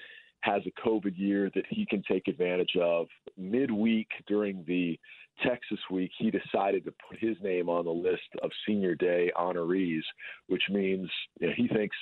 has 0.45 0.61
a 0.65 0.87
COVID 0.87 1.17
year 1.17 1.49
that 1.55 1.65
he 1.69 1.85
can 1.85 2.03
take 2.09 2.27
advantage 2.27 2.75
of. 2.79 3.07
Midweek 3.37 4.07
during 4.27 4.63
the 4.67 4.99
Texas 5.43 5.79
week, 5.91 6.11
he 6.17 6.31
decided 6.31 6.85
to 6.85 6.93
put 7.09 7.19
his 7.19 7.35
name 7.41 7.67
on 7.67 7.85
the 7.85 7.91
list 7.91 8.29
of 8.43 8.51
senior 8.67 8.95
day 8.95 9.31
honorees, 9.37 10.03
which 10.47 10.63
means 10.69 11.09
you 11.39 11.47
know, 11.47 11.53
he 11.57 11.67
thinks 11.67 11.95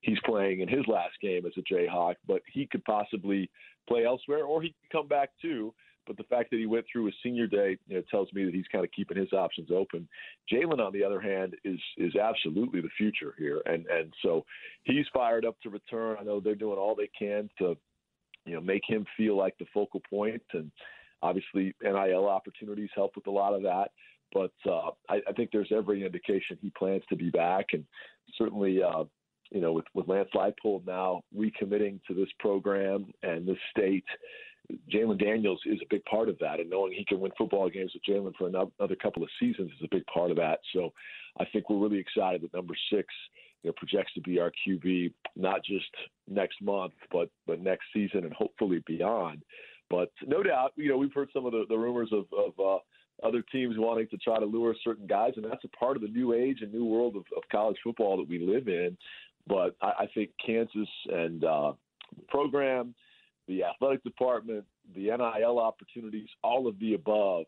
he's 0.00 0.18
playing 0.24 0.60
in 0.60 0.68
his 0.68 0.86
last 0.86 1.14
game 1.22 1.46
as 1.46 1.52
a 1.56 1.74
Jayhawk, 1.74 2.16
but 2.26 2.42
he 2.52 2.66
could 2.66 2.84
possibly 2.84 3.48
play 3.88 4.04
elsewhere 4.04 4.44
or 4.44 4.60
he 4.60 4.68
could 4.68 4.98
come 4.98 5.08
back 5.08 5.30
too. 5.40 5.72
But 6.06 6.16
the 6.16 6.24
fact 6.24 6.50
that 6.50 6.58
he 6.58 6.66
went 6.66 6.84
through 6.90 7.06
his 7.06 7.14
senior 7.22 7.46
day 7.46 7.76
you 7.86 7.96
know, 7.96 8.02
tells 8.10 8.32
me 8.32 8.44
that 8.44 8.54
he's 8.54 8.66
kind 8.70 8.84
of 8.84 8.90
keeping 8.92 9.16
his 9.16 9.32
options 9.32 9.70
open. 9.70 10.08
Jalen, 10.52 10.80
on 10.80 10.92
the 10.92 11.04
other 11.04 11.20
hand, 11.20 11.54
is 11.64 11.78
is 11.96 12.16
absolutely 12.16 12.80
the 12.80 12.88
future 12.96 13.34
here, 13.38 13.62
and 13.66 13.86
and 13.86 14.12
so 14.22 14.44
he's 14.84 15.06
fired 15.12 15.44
up 15.44 15.60
to 15.62 15.70
return. 15.70 16.16
I 16.20 16.24
know 16.24 16.40
they're 16.40 16.54
doing 16.54 16.78
all 16.78 16.94
they 16.94 17.10
can 17.18 17.48
to 17.58 17.76
you 18.44 18.54
know 18.54 18.60
make 18.60 18.82
him 18.86 19.06
feel 19.16 19.36
like 19.36 19.56
the 19.58 19.66
focal 19.72 20.02
point, 20.08 20.42
and 20.52 20.70
obviously 21.22 21.74
NIL 21.82 22.28
opportunities 22.28 22.90
help 22.94 23.16
with 23.16 23.26
a 23.26 23.30
lot 23.30 23.54
of 23.54 23.62
that. 23.62 23.90
But 24.32 24.52
uh, 24.68 24.90
I, 25.08 25.20
I 25.28 25.32
think 25.36 25.50
there's 25.52 25.72
every 25.74 26.04
indication 26.04 26.58
he 26.60 26.70
plans 26.76 27.02
to 27.08 27.16
be 27.16 27.30
back, 27.30 27.66
and 27.72 27.84
certainly. 28.36 28.82
Uh, 28.82 29.04
you 29.50 29.60
know, 29.60 29.72
with, 29.72 29.84
with 29.94 30.08
Lance 30.08 30.30
Leipold 30.34 30.86
now 30.86 31.22
recommitting 31.36 32.00
to 32.08 32.14
this 32.14 32.28
program 32.40 33.06
and 33.22 33.46
this 33.46 33.58
state, 33.70 34.04
Jalen 34.90 35.22
Daniels 35.22 35.60
is 35.66 35.78
a 35.82 35.86
big 35.90 36.04
part 36.06 36.28
of 36.28 36.38
that, 36.38 36.58
and 36.58 36.70
knowing 36.70 36.92
he 36.92 37.04
can 37.04 37.20
win 37.20 37.32
football 37.36 37.68
games 37.68 37.92
with 37.94 38.02
Jalen 38.04 38.34
for 38.36 38.48
another 38.48 38.96
couple 38.96 39.22
of 39.22 39.28
seasons 39.38 39.70
is 39.72 39.84
a 39.84 39.94
big 39.94 40.06
part 40.06 40.30
of 40.30 40.36
that. 40.38 40.60
So, 40.72 40.92
I 41.38 41.44
think 41.52 41.68
we're 41.68 41.78
really 41.78 41.98
excited 41.98 42.42
that 42.42 42.54
number 42.54 42.74
six 42.90 43.08
you 43.62 43.70
know, 43.70 43.74
projects 43.76 44.12
to 44.14 44.20
be 44.20 44.38
our 44.38 44.52
QB 44.66 45.12
not 45.36 45.64
just 45.64 45.90
next 46.28 46.62
month, 46.62 46.92
but 47.10 47.28
but 47.46 47.60
next 47.60 47.84
season 47.92 48.24
and 48.24 48.32
hopefully 48.32 48.82
beyond. 48.86 49.42
But 49.90 50.12
no 50.26 50.42
doubt, 50.42 50.72
you 50.76 50.88
know, 50.88 50.96
we've 50.96 51.12
heard 51.12 51.28
some 51.32 51.46
of 51.46 51.52
the, 51.52 51.64
the 51.68 51.76
rumors 51.76 52.10
of, 52.12 52.24
of 52.32 52.52
uh, 52.58 53.26
other 53.26 53.42
teams 53.52 53.76
wanting 53.78 54.08
to 54.08 54.16
try 54.18 54.38
to 54.38 54.46
lure 54.46 54.74
certain 54.82 55.06
guys, 55.06 55.32
and 55.36 55.44
that's 55.44 55.64
a 55.64 55.76
part 55.76 55.96
of 55.96 56.02
the 56.02 56.08
new 56.08 56.32
age 56.32 56.58
and 56.62 56.72
new 56.72 56.84
world 56.84 57.16
of, 57.16 57.24
of 57.36 57.42
college 57.50 57.76
football 57.84 58.16
that 58.16 58.28
we 58.28 58.38
live 58.38 58.68
in. 58.68 58.96
But 59.46 59.76
I, 59.82 59.92
I 60.00 60.06
think 60.14 60.30
Kansas 60.44 60.88
and 61.08 61.44
uh, 61.44 61.72
the 62.16 62.22
program 62.28 62.94
the 63.48 63.64
athletic 63.64 64.02
department, 64.04 64.64
the 64.94 65.04
NIL 65.04 65.58
opportunities, 65.58 66.28
all 66.42 66.66
of 66.66 66.78
the 66.78 66.94
above 66.94 67.46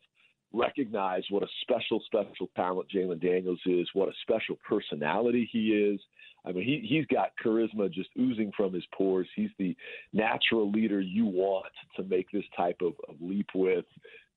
recognize 0.52 1.22
what 1.30 1.42
a 1.42 1.48
special, 1.62 2.00
special 2.06 2.48
talent 2.54 2.88
Jalen 2.94 3.20
Daniels 3.20 3.60
is, 3.66 3.88
what 3.94 4.08
a 4.08 4.12
special 4.22 4.56
personality 4.68 5.48
he 5.50 5.68
is. 5.68 6.00
I 6.44 6.52
mean, 6.52 6.64
he, 6.64 6.86
he's 6.86 7.06
got 7.06 7.32
charisma 7.44 7.92
just 7.92 8.10
oozing 8.18 8.52
from 8.56 8.72
his 8.72 8.84
pores. 8.96 9.26
He's 9.34 9.50
the 9.58 9.76
natural 10.12 10.70
leader 10.70 11.00
you 11.00 11.26
want 11.26 11.72
to 11.96 12.04
make 12.04 12.30
this 12.30 12.44
type 12.56 12.80
of, 12.80 12.92
of 13.08 13.16
leap 13.20 13.48
with, 13.54 13.84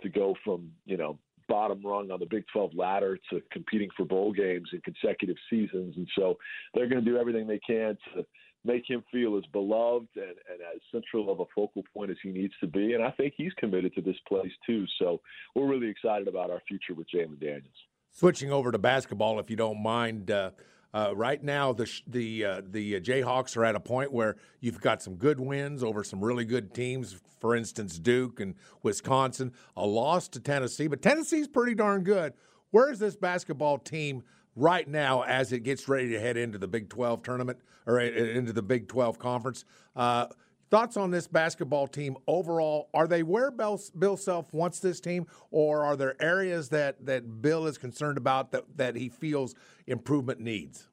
to 0.02 0.10
go 0.10 0.36
from, 0.44 0.72
you 0.86 0.98
know, 0.98 1.20
bottom 1.48 1.82
rung 1.84 2.12
on 2.12 2.20
the 2.20 2.26
Big 2.26 2.46
12 2.54 2.72
ladder 2.76 3.18
to 3.30 3.42
competing 3.52 3.90
for 3.98 4.06
bowl 4.06 4.32
games 4.32 4.70
in 4.74 4.82
consecutive 4.82 5.36
seasons. 5.50 5.96
And 5.98 6.08
so 6.16 6.38
they're 6.74 6.88
going 6.88 7.04
to 7.04 7.12
do 7.12 7.18
everything 7.18 7.48
they 7.48 7.60
can 7.60 7.98
to 8.14 8.26
make 8.66 8.90
him 8.90 9.04
feel 9.12 9.38
as 9.38 9.46
beloved 9.52 10.08
and, 10.16 10.26
and 10.26 10.62
as 10.74 10.82
central 10.92 11.32
of 11.32 11.40
a 11.40 11.46
focal 11.56 11.84
point 11.94 12.12
as 12.12 12.18
he 12.22 12.30
needs 12.30 12.54
to 12.60 12.68
be. 12.68 12.94
And 12.94 13.04
I 13.04 13.12
think 13.12 13.34
he's 13.38 13.54
committed 13.54 13.94
to 13.96 14.02
this 14.02 14.18
place 14.28 14.52
too. 14.66 14.86
So 15.00 15.22
we're 15.56 15.68
really 15.68 15.88
excited 15.88 16.28
about 16.28 16.52
our 16.52 16.62
future 16.68 16.94
with 16.94 17.08
Jalen 17.14 17.40
Daniels. 17.40 17.68
Switching 18.12 18.52
over 18.52 18.72
to 18.72 18.78
basketball, 18.78 19.40
if 19.40 19.50
you 19.50 19.56
don't 19.56 19.82
mind. 19.82 20.32
Uh, 20.32 20.52
uh, 20.94 21.14
right 21.16 21.44
now, 21.44 21.72
the 21.72 21.90
the 22.08 22.44
uh, 22.44 22.62
the 22.68 23.00
Jayhawks 23.00 23.56
are 23.56 23.64
at 23.64 23.76
a 23.76 23.80
point 23.80 24.12
where 24.12 24.38
you've 24.60 24.82
got 24.82 25.04
some 25.04 25.16
good 25.16 25.40
wins 25.40 25.84
over 25.84 26.04
some 26.04 26.20
really 26.20 26.46
good 26.46 26.74
teams. 26.74 27.22
For 27.40 27.56
instance, 27.56 28.00
Duke 28.00 28.40
and 28.40 28.56
Wisconsin. 28.82 29.54
A 29.78 29.86
loss 29.86 30.28
to 30.30 30.40
Tennessee, 30.40 30.88
but 30.88 31.02
Tennessee's 31.02 31.48
pretty 31.48 31.76
darn 31.76 32.04
good. 32.04 32.34
Where 32.72 32.92
is 32.92 33.00
this 33.00 33.16
basketball 33.16 33.78
team 33.78 34.24
right 34.56 34.88
now 34.88 35.24
as 35.24 35.52
it 35.52 35.64
gets 35.64 35.88
ready 35.88 36.10
to 36.10 36.20
head 36.20 36.38
into 36.38 36.58
the 36.58 36.68
Big 36.68 36.90
12 36.90 37.24
tournament 37.24 37.60
or 37.86 38.00
into 38.00 38.54
the 38.54 38.62
Big 38.62 38.88
12 38.88 39.20
conference. 39.20 39.66
Uh, 39.96 40.28
thoughts 40.70 40.98
on 40.98 41.12
this 41.12 41.28
basketball 41.28 41.88
team 41.88 42.18
overall? 42.28 42.90
Are 42.94 43.08
they 43.08 43.24
where 43.24 43.52
Bill, 43.52 43.80
Bill 43.98 44.18
Self 44.18 44.54
wants 44.54 44.80
this 44.80 45.00
team, 45.00 45.28
or 45.52 45.84
are 45.84 45.96
there 45.96 46.22
areas 46.22 46.70
that, 46.70 47.06
that 47.06 47.42
Bill 47.42 47.66
is 47.66 47.78
concerned 47.78 48.18
about 48.18 48.52
that, 48.52 48.66
that 48.78 48.96
he 48.96 49.10
feels 49.10 49.56
improvement 49.88 50.40
needs? 50.40 50.88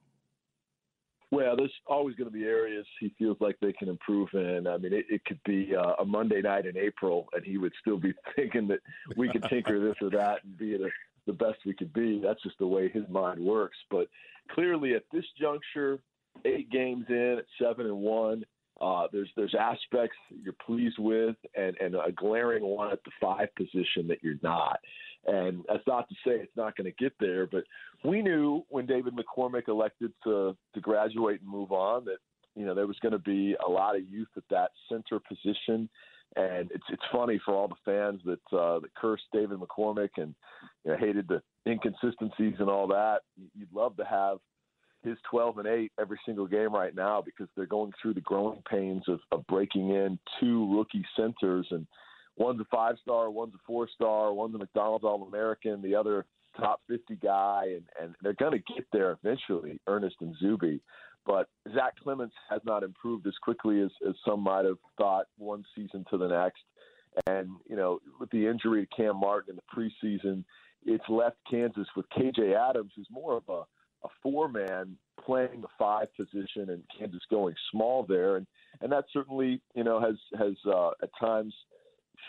Well, 1.29 1.57
there's 1.57 1.73
always 1.85 2.15
going 2.15 2.29
to 2.29 2.33
be 2.33 2.45
areas 2.45 2.85
he 3.01 3.13
feels 3.19 3.35
like 3.41 3.57
they 3.61 3.73
can 3.73 3.89
improve 3.89 4.29
in. 4.33 4.65
I 4.65 4.77
mean, 4.77 4.93
it, 4.93 5.05
it 5.09 5.25
could 5.25 5.41
be 5.43 5.75
uh, 5.75 5.95
a 5.99 6.05
Monday 6.05 6.41
night 6.41 6.65
in 6.65 6.77
April, 6.77 7.27
and 7.33 7.43
he 7.43 7.57
would 7.57 7.73
still 7.81 7.97
be 7.97 8.13
thinking 8.35 8.67
that 8.69 8.79
we 9.17 9.29
could 9.29 9.43
tinker 9.43 9.77
this 9.77 9.95
or 10.01 10.09
that 10.11 10.45
and 10.45 10.57
be 10.57 10.75
at 10.75 10.81
a 10.81 10.89
the 11.27 11.33
best 11.33 11.59
we 11.65 11.73
could 11.73 11.93
be. 11.93 12.19
That's 12.23 12.41
just 12.41 12.57
the 12.57 12.67
way 12.67 12.89
his 12.89 13.07
mind 13.09 13.39
works. 13.39 13.77
But 13.91 14.07
clearly, 14.51 14.95
at 14.95 15.03
this 15.13 15.25
juncture, 15.39 15.99
eight 16.45 16.71
games 16.71 17.05
in 17.09 17.37
at 17.39 17.45
seven 17.61 17.85
and 17.85 17.97
one, 17.97 18.43
uh, 18.81 19.07
there's 19.11 19.29
there's 19.35 19.55
aspects 19.59 20.17
you're 20.43 20.55
pleased 20.65 20.97
with, 20.99 21.35
and 21.55 21.75
and 21.79 21.95
a 21.95 22.11
glaring 22.15 22.63
one 22.63 22.91
at 22.91 23.03
the 23.03 23.11
five 23.21 23.49
position 23.55 24.07
that 24.07 24.23
you're 24.23 24.35
not. 24.41 24.79
And 25.25 25.63
that's 25.67 25.85
not 25.85 26.07
to 26.09 26.15
say 26.25 26.35
it's 26.35 26.55
not 26.55 26.75
going 26.77 26.85
to 26.85 27.03
get 27.03 27.13
there, 27.19 27.47
but 27.47 27.63
we 28.05 28.21
knew 28.21 28.63
when 28.69 28.85
David 28.85 29.13
McCormick 29.13 29.67
elected 29.67 30.13
to 30.23 30.55
to 30.73 30.81
graduate 30.81 31.41
and 31.41 31.49
move 31.49 31.71
on 31.71 32.05
that 32.05 32.17
you 32.55 32.65
know 32.65 32.75
there 32.75 32.87
was 32.87 32.99
going 33.01 33.13
to 33.13 33.19
be 33.19 33.55
a 33.65 33.69
lot 33.69 33.95
of 33.95 34.07
youth 34.07 34.29
at 34.37 34.43
that 34.49 34.71
center 34.89 35.19
position 35.19 35.89
and 36.35 36.71
it's 36.71 36.83
it's 36.89 37.03
funny 37.11 37.39
for 37.43 37.53
all 37.53 37.67
the 37.67 37.75
fans 37.85 38.21
that 38.25 38.57
uh, 38.57 38.79
that 38.79 38.93
cursed 38.95 39.23
David 39.33 39.59
McCormick 39.59 40.09
and 40.17 40.35
you 40.83 40.91
know, 40.91 40.97
hated 40.97 41.27
the 41.27 41.41
inconsistencies 41.67 42.55
and 42.59 42.69
all 42.69 42.87
that. 42.87 43.19
You'd 43.55 43.73
love 43.73 43.97
to 43.97 44.05
have 44.05 44.37
his 45.03 45.17
12 45.29 45.59
and 45.59 45.67
8 45.67 45.91
every 45.99 46.19
single 46.25 46.47
game 46.47 46.73
right 46.73 46.95
now 46.95 47.21
because 47.21 47.47
they're 47.55 47.65
going 47.65 47.93
through 48.01 48.15
the 48.15 48.21
growing 48.21 48.61
pains 48.69 49.03
of, 49.07 49.19
of 49.31 49.45
breaking 49.47 49.89
in 49.89 50.19
two 50.39 50.75
rookie 50.75 51.05
centers 51.15 51.67
and 51.71 51.85
one's 52.35 52.59
a 52.59 52.65
five 52.65 52.95
star, 53.01 53.29
one's 53.29 53.53
a 53.53 53.59
four 53.65 53.87
star, 53.93 54.33
one's 54.33 54.55
a 54.55 54.57
McDonald's 54.57 55.05
All 55.05 55.27
American, 55.27 55.81
the 55.81 55.95
other 55.95 56.25
top 56.59 56.81
50 56.87 57.15
guy, 57.17 57.63
and, 57.75 57.83
and 58.01 58.15
they're 58.21 58.33
going 58.33 58.51
to 58.51 58.73
get 58.73 58.85
there 58.91 59.17
eventually, 59.21 59.79
Ernest 59.87 60.15
and 60.21 60.35
Zuby. 60.39 60.81
But 61.27 61.49
Zach 61.73 61.93
Clemence 62.01 62.33
has 62.49 62.61
not 62.65 62.83
improved 62.83 63.27
as 63.27 63.33
quickly 63.43 63.81
as, 63.81 63.91
as 64.07 64.15
some 64.25 64.39
might 64.39 64.63
have 64.63 64.77
thought 64.97 65.25
one 65.37 65.65
season 65.75 66.05
to 66.09 66.17
the 66.17 66.29
next. 66.29 66.63
And, 67.27 67.49
you 67.69 67.75
know, 67.75 67.99
with 68.19 68.29
the 68.31 68.47
injury 68.47 68.87
to 68.87 68.95
Cam 68.95 69.19
Martin 69.19 69.53
in 69.53 69.57
the 69.57 69.91
preseason, 70.01 70.45
it's 70.85 71.03
left 71.09 71.35
Kansas 71.49 71.87
with 71.97 72.05
KJ 72.17 72.55
Adams, 72.55 72.93
who's 72.95 73.09
more 73.11 73.35
of 73.35 73.43
a, 73.49 73.63
a 74.05 74.09
four 74.23 74.47
man 74.47 74.95
playing 75.23 75.61
the 75.61 75.67
five 75.77 76.07
position 76.15 76.69
and 76.69 76.83
Kansas 76.97 77.23
going 77.29 77.55
small 77.71 78.05
there. 78.07 78.37
And, 78.37 78.47
and 78.79 78.89
that 78.93 79.05
certainly, 79.11 79.61
you 79.75 79.83
know, 79.83 79.99
has, 79.99 80.15
has 80.39 80.55
uh, 80.65 80.91
at 81.03 81.09
times– 81.19 81.53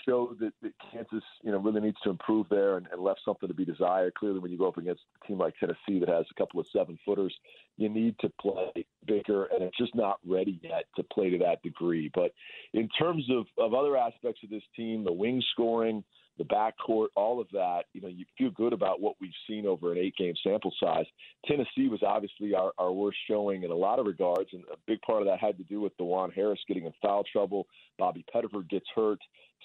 showed 0.07 0.39
that, 0.41 0.53
that 0.63 0.73
Kansas, 0.91 1.25
you 1.43 1.53
know, 1.53 1.59
really 1.59 1.81
needs 1.81 1.97
to 2.05 2.11
improve 2.11 2.47
there 2.49 2.77
and, 2.77 2.87
and 2.93 3.03
left 3.03 3.21
something 3.25 3.49
to 3.49 3.55
be 3.55 3.65
desired. 3.65 4.15
Clearly, 4.15 4.41
when 4.41 4.51
you 4.51 4.59
go 4.59 4.69
up 4.69 4.79
against 4.79 5.03
a 5.23 5.27
team 5.27 5.39
like 5.39 5.55
Tennessee 5.59 5.99
that 6.01 6.09
has 6.09 6.27
a 6.31 6.35
couple 6.35 6.61
of 6.61 6.67
seven 6.73 6.99
footers, 7.05 7.35
you 7.77 7.89
need 7.89 8.17
to 8.21 8.31
play 8.41 8.87
bigger, 9.07 9.45
and 9.47 9.63
it's 9.63 9.77
just 9.79 9.95
not 9.95 10.19
ready 10.27 10.59
yet 10.63 10.85
to 10.97 11.03
play 11.05 11.31
to 11.31 11.39
that 11.39 11.63
degree. 11.63 12.11
But 12.15 12.33
in 12.75 12.89
terms 12.99 13.29
of, 13.31 13.47
of 13.59 13.75
other 13.75 13.97
aspects 13.97 14.43
of 14.43 14.51
this 14.51 14.63
team, 14.77 15.05
the 15.05 15.13
wing 15.13 15.43
scoring, 15.53 16.05
the 16.39 16.45
backcourt, 16.45 17.09
all 17.17 17.41
of 17.41 17.49
that, 17.53 17.85
you 17.93 18.01
know, 18.01 18.09
you 18.09 18.25
feel 18.37 18.51
good 18.51 18.73
about 18.73 19.01
what 19.01 19.17
we've 19.21 19.31
seen 19.49 19.67
over 19.67 19.93
an 19.93 19.99
eight 19.99 20.15
game 20.17 20.35
sample 20.43 20.73
size. 20.83 21.07
Tennessee 21.47 21.89
was 21.89 22.01
obviously 22.07 22.55
our, 22.55 22.73
our 22.79 22.93
worst 22.93 23.19
showing 23.29 23.65
in 23.65 23.71
a 23.71 23.77
lot 23.77 23.99
of 23.99 24.07
regards, 24.07 24.51
and 24.53 24.63
a 24.73 24.77
big 24.87 25.01
part 25.03 25.21
of 25.21 25.27
that 25.27 25.41
had 25.41 25.59
to 25.59 25.65
do 25.65 25.81
with 25.81 25.97
Dajuan 25.99 26.33
Harris 26.33 26.61
getting 26.69 26.87
in 26.87 26.93
foul 27.03 27.25
trouble. 27.31 27.67
Bobby 27.99 28.25
Pettiford 28.35 28.69
gets 28.69 28.87
hurt 28.95 29.19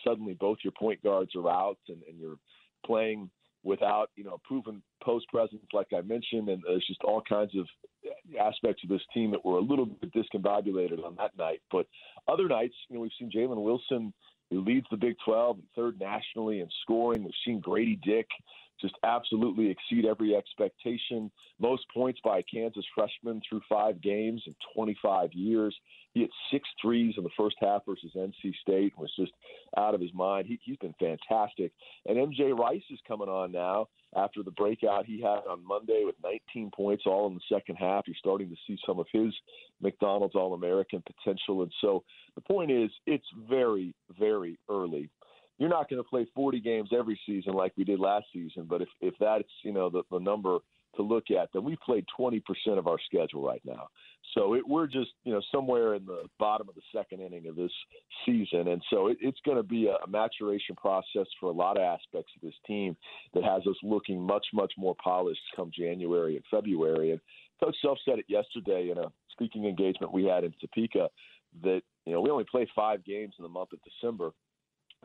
suddenly 0.04 0.34
both 0.34 0.58
your 0.64 0.74
point 0.78 1.02
guards 1.04 1.32
are 1.36 1.50
out 1.50 1.78
and, 1.88 2.02
and 2.08 2.20
you're 2.20 2.38
playing 2.86 3.30
without 3.64 4.10
you 4.16 4.24
know 4.24 4.40
proven 4.44 4.82
post 5.02 5.28
presence 5.30 5.64
like 5.74 5.88
I 5.96 6.02
mentioned, 6.02 6.50
and 6.50 6.62
there's 6.68 6.86
just 6.88 7.02
all 7.04 7.22
kinds 7.28 7.52
of 7.58 7.66
aspects 8.40 8.84
of 8.84 8.90
this 8.90 9.02
team 9.14 9.32
that 9.32 9.46
were 9.46 9.58
a 9.58 9.62
little 9.62 9.86
bit 9.86 10.12
discombobulated 10.14 11.04
on 11.06 11.16
that 11.18 11.32
night. 11.38 11.62
But 11.72 11.88
other 12.28 12.48
nights, 12.48 12.76
you 12.90 12.96
know, 12.96 13.02
we've 13.02 13.12
seen 13.18 13.32
Jalen 13.32 13.62
Wilson, 13.62 14.14
who 14.54 14.62
leads 14.62 14.86
the 14.92 14.98
Big 14.98 15.16
12 15.26 15.58
and 15.58 15.68
third 15.76 16.00
nationally 16.00 16.60
in 16.60 16.70
scoring. 16.84 17.24
We've 17.24 17.34
seen 17.46 17.60
Grady 17.60 18.00
Dick 18.04 18.28
just 18.82 18.96
absolutely 19.04 19.70
exceed 19.70 20.06
every 20.06 20.36
expectation. 20.36 21.32
Most 21.60 21.84
points 21.94 22.20
by 22.24 22.40
a 22.40 22.44
Kansas 22.44 22.86
freshman 22.96 23.42
through 23.48 23.62
five 23.70 24.02
games 24.02 24.44
in 24.46 24.56
25 24.76 25.34
years. 25.34 25.76
He 26.14 26.22
had 26.22 26.30
six 26.52 26.68
threes 26.82 27.16
in 27.18 27.24
the 27.24 27.30
first 27.38 27.56
half 27.60 27.86
versus 27.86 28.12
NC 28.16 28.54
State 28.62 28.94
and 28.96 29.02
was 29.02 29.14
just 29.18 29.32
out 29.78 29.96
of 29.96 30.02
his 30.02 30.14
mind. 30.14 30.48
He, 30.48 30.60
he's 30.64 30.78
been 30.78 30.94
fantastic. 31.00 31.72
And 32.06 32.18
MJ 32.18 32.58
Rice 32.58 32.84
is 32.92 33.00
coming 33.08 33.30
on 33.30 33.52
now 33.52 33.88
after 34.16 34.44
the 34.44 34.52
breakout 34.52 35.06
he 35.06 35.22
had 35.22 35.40
on 35.50 35.66
Monday 35.66 36.04
with 36.06 36.16
19 36.24 36.72
points 36.76 37.04
all 37.06 37.28
in 37.28 37.34
the 37.34 37.56
second 37.56 37.76
half. 37.76 38.04
You're 38.08 38.16
starting 38.20 38.50
to 38.50 38.56
see 38.68 38.78
some 38.86 39.00
of 39.00 39.08
his 39.12 39.34
McDonald's 39.82 40.36
All 40.36 40.54
American 40.54 41.02
potential. 41.02 41.64
And 41.64 41.72
so 41.82 42.04
the 42.36 42.42
point 42.42 42.72
is, 42.72 42.92
it's 43.08 43.26
very, 43.50 43.96
very 44.20 44.60
early 44.70 45.10
you're 45.58 45.70
not 45.70 45.90
going 45.90 46.02
to 46.02 46.08
play 46.08 46.28
40 46.36 46.60
games 46.60 46.90
every 46.98 47.20
season 47.26 47.54
like 47.54 47.74
we 47.78 47.84
did 47.84 48.00
last 48.00 48.26
season. 48.34 48.66
But 48.68 48.82
if 48.82 48.90
if 49.02 49.14
that's 49.20 49.44
you 49.64 49.74
know 49.74 49.90
the, 49.90 50.04
the 50.12 50.20
number 50.20 50.60
to 50.96 51.02
look 51.02 51.32
at 51.32 51.50
then 51.54 51.64
we've 51.64 51.80
played 51.80 52.06
20% 52.20 52.42
of 52.78 52.88
our 52.88 52.98
schedule 53.08 53.44
right 53.44 53.62
now. 53.66 53.88
So 54.34 54.54
it, 54.54 54.68
we're 54.68 54.88
just, 54.88 55.12
you 55.24 55.34
know, 55.34 55.42
somewhere 55.52 55.96
in 55.96 56.06
the 56.06 56.24
bottom 56.40 56.70
of 56.70 56.76
the 56.76 56.82
second 56.96 57.22
inning 57.22 57.48
of 57.48 57.56
this 57.56 57.72
season. 58.26 58.70
And 58.70 58.82
so 58.90 59.08
it, 59.08 59.18
it's 59.20 59.40
going 59.46 59.58
to 59.58 59.64
be 59.64 59.88
a, 59.88 59.96
a 60.04 60.08
maturation 60.08 60.76
process 60.76 61.28
for 61.40 61.48
a 61.50 61.54
lot 61.54 61.78
of 61.78 61.84
aspects 61.84 62.32
of 62.36 62.42
this 62.42 62.56
team 62.66 62.96
that 63.34 63.44
has 63.44 63.62
us 63.68 63.76
looking 63.84 64.22
much, 64.22 64.46
much 64.54 64.74
more 64.78 64.96
polished 65.04 65.42
come 65.56 65.72
January 65.76 66.36
and 66.36 66.46
February. 66.50 67.12
And 67.12 67.20
Coach 67.62 67.76
Self 67.82 67.98
said 68.06 68.20
it 68.20 68.26
yesterday 68.28 68.90
in 68.92 68.98
a 68.98 69.12
speaking 69.32 69.66
engagement 69.66 70.14
we 70.14 70.26
had 70.26 70.44
in 70.44 70.54
Topeka 70.60 71.10
that, 71.64 71.82
you 72.06 72.14
know, 72.14 72.22
we 72.22 72.30
only 72.30 72.46
play 72.50 72.68
five 72.76 73.04
games 73.04 73.34
in 73.38 73.44
the 73.44 73.50
month 73.50 73.70
of 73.74 73.80
December 73.84 74.32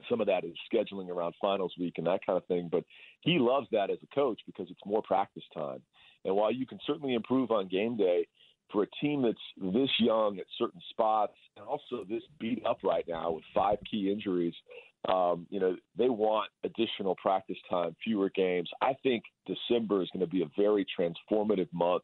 some 0.08 0.20
of 0.20 0.26
that 0.26 0.44
is 0.44 0.54
scheduling 0.72 1.08
around 1.08 1.34
finals 1.40 1.72
week 1.78 1.94
and 1.98 2.06
that 2.06 2.20
kind 2.26 2.36
of 2.36 2.46
thing. 2.46 2.68
But 2.70 2.84
he 3.20 3.38
loves 3.38 3.66
that 3.72 3.90
as 3.90 3.98
a 4.02 4.14
coach 4.14 4.40
because 4.46 4.68
it's 4.70 4.80
more 4.86 5.02
practice 5.02 5.44
time. 5.54 5.82
And 6.24 6.34
while 6.34 6.52
you 6.52 6.66
can 6.66 6.78
certainly 6.86 7.14
improve 7.14 7.50
on 7.50 7.68
game 7.68 7.96
day, 7.96 8.26
for 8.72 8.82
a 8.82 8.86
team 9.00 9.22
that's 9.22 9.72
this 9.74 9.90
young 9.98 10.38
at 10.38 10.44
certain 10.58 10.80
spots 10.90 11.32
and 11.56 11.64
also 11.66 12.04
this 12.08 12.22
beat 12.38 12.62
up 12.66 12.78
right 12.84 13.04
now 13.08 13.30
with 13.32 13.44
five 13.54 13.78
key 13.90 14.12
injuries, 14.12 14.54
um, 15.08 15.46
you 15.48 15.60
know, 15.60 15.76
they 15.96 16.08
want 16.08 16.50
additional 16.64 17.14
practice 17.16 17.56
time, 17.70 17.96
fewer 18.02 18.30
games. 18.34 18.68
I 18.82 18.94
think 19.02 19.22
December 19.46 20.02
is 20.02 20.10
going 20.12 20.20
to 20.20 20.26
be 20.26 20.42
a 20.42 20.50
very 20.56 20.84
transformative 20.98 21.68
month 21.72 22.02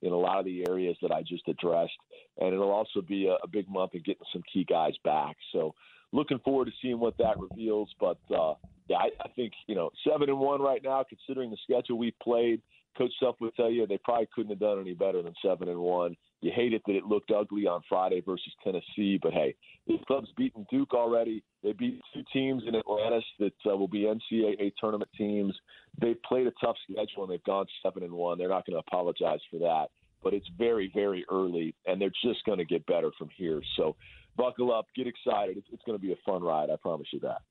in 0.00 0.12
a 0.12 0.16
lot 0.16 0.38
of 0.38 0.44
the 0.44 0.64
areas 0.68 0.96
that 1.02 1.10
I 1.10 1.22
just 1.22 1.46
addressed. 1.48 1.98
And 2.38 2.54
it'll 2.54 2.70
also 2.70 3.02
be 3.02 3.26
a, 3.26 3.34
a 3.42 3.48
big 3.48 3.68
month 3.68 3.94
in 3.94 4.02
getting 4.02 4.24
some 4.32 4.42
key 4.50 4.64
guys 4.64 4.94
back. 5.04 5.36
So 5.52 5.74
looking 6.12 6.38
forward 6.40 6.66
to 6.66 6.72
seeing 6.82 6.98
what 6.98 7.16
that 7.18 7.38
reveals. 7.38 7.88
But 8.00 8.18
uh, 8.30 8.54
yeah, 8.88 8.98
I, 8.98 9.10
I 9.20 9.28
think, 9.34 9.52
you 9.66 9.74
know, 9.74 9.90
seven 10.08 10.28
and 10.28 10.38
one 10.38 10.60
right 10.60 10.82
now, 10.82 11.04
considering 11.08 11.50
the 11.50 11.58
schedule 11.64 11.98
we've 11.98 12.18
played– 12.22 12.60
Coach 12.96 13.12
Self 13.20 13.36
would 13.40 13.54
tell 13.54 13.70
you 13.70 13.86
they 13.86 13.98
probably 13.98 14.28
couldn't 14.34 14.50
have 14.50 14.58
done 14.58 14.80
any 14.80 14.94
better 14.94 15.22
than 15.22 15.34
seven 15.44 15.68
and 15.68 15.78
one. 15.78 16.16
You 16.40 16.52
hate 16.54 16.72
it 16.72 16.82
that 16.86 16.96
it 16.96 17.04
looked 17.04 17.30
ugly 17.30 17.66
on 17.66 17.82
Friday 17.88 18.22
versus 18.24 18.52
Tennessee, 18.62 19.18
but 19.20 19.32
hey, 19.32 19.54
the 19.86 19.98
club's 20.06 20.28
beaten 20.36 20.66
Duke 20.70 20.94
already. 20.94 21.42
They 21.62 21.72
beat 21.72 22.00
two 22.14 22.22
teams 22.32 22.62
in 22.66 22.74
Atlantis 22.74 23.24
that 23.38 23.52
uh, 23.70 23.76
will 23.76 23.88
be 23.88 24.06
NCAA 24.06 24.72
tournament 24.78 25.10
teams. 25.16 25.54
They've 26.00 26.22
played 26.22 26.46
a 26.46 26.52
tough 26.60 26.76
schedule 26.90 27.24
and 27.24 27.32
they've 27.32 27.44
gone 27.44 27.66
seven 27.82 28.02
and 28.02 28.12
one. 28.12 28.38
They're 28.38 28.48
not 28.48 28.66
going 28.66 28.74
to 28.74 28.84
apologize 28.86 29.40
for 29.50 29.58
that, 29.60 29.88
but 30.26 30.34
it's 30.34 30.48
very, 30.58 30.90
very 30.92 31.24
early, 31.30 31.72
and 31.86 32.00
they're 32.02 32.10
just 32.24 32.44
going 32.44 32.58
to 32.58 32.64
get 32.64 32.84
better 32.86 33.12
from 33.16 33.28
here. 33.36 33.62
So, 33.76 33.94
buckle 34.36 34.74
up, 34.74 34.86
get 34.96 35.06
excited. 35.06 35.56
It's, 35.56 35.68
it's 35.72 35.84
going 35.86 35.96
to 35.96 36.04
be 36.04 36.10
a 36.10 36.16
fun 36.26 36.42
ride. 36.42 36.68
I 36.68 36.74
promise 36.74 37.06
you 37.12 37.20
that. 37.20 37.42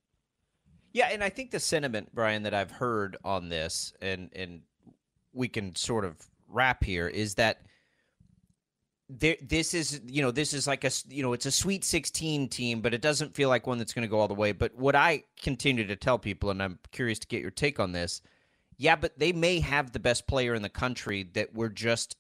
Yeah, 0.92 1.08
and 1.10 1.24
I 1.24 1.30
think 1.30 1.52
the 1.52 1.60
sentiment, 1.62 2.14
Brian, 2.14 2.44
that 2.44 2.54
I've 2.54 2.72
heard 2.72 3.16
on 3.24 3.48
this, 3.48 3.94
and 4.02 4.30
and 4.36 4.60
we 5.32 5.48
can 5.48 5.74
sort 5.74 6.04
of 6.04 6.18
wrap 6.50 6.84
here 6.84 7.08
is 7.08 7.36
that 7.36 7.62
there, 9.08 9.38
this 9.42 9.74
is 9.74 10.02
you 10.06 10.22
know 10.22 10.32
this 10.32 10.54
is 10.54 10.68
like 10.68 10.84
a 10.84 10.92
you 11.08 11.24
know 11.24 11.32
it's 11.32 11.46
a 11.46 11.52
sweet 11.52 11.86
16 11.86 12.50
team 12.50 12.82
but 12.82 12.94
it 12.94 13.02
doesn't 13.02 13.36
feel 13.36 13.48
like 13.50 13.68
one 13.68 13.78
that's 13.78 13.94
going 13.94 14.02
to 14.02 14.10
go 14.10 14.20
all 14.20 14.28
the 14.28 14.34
way 14.34 14.52
but 14.52 14.76
what 14.76 14.96
i 14.96 15.24
continue 15.42 15.86
to 15.86 15.96
tell 15.96 16.18
people 16.18 16.50
and 16.50 16.62
i'm 16.62 16.80
curious 16.92 17.20
to 17.20 17.28
get 17.28 17.42
your 17.42 17.52
take 17.52 17.80
on 17.80 17.92
this 17.92 18.22
yeah 18.78 18.96
but 18.96 19.18
they 19.20 19.32
may 19.32 19.60
have 19.60 19.92
the 19.92 20.00
best 20.00 20.28
player 20.28 20.56
in 20.56 20.62
the 20.62 20.70
country 20.70 21.24
that 21.34 21.54
we're 21.54 21.70
just 21.70 22.16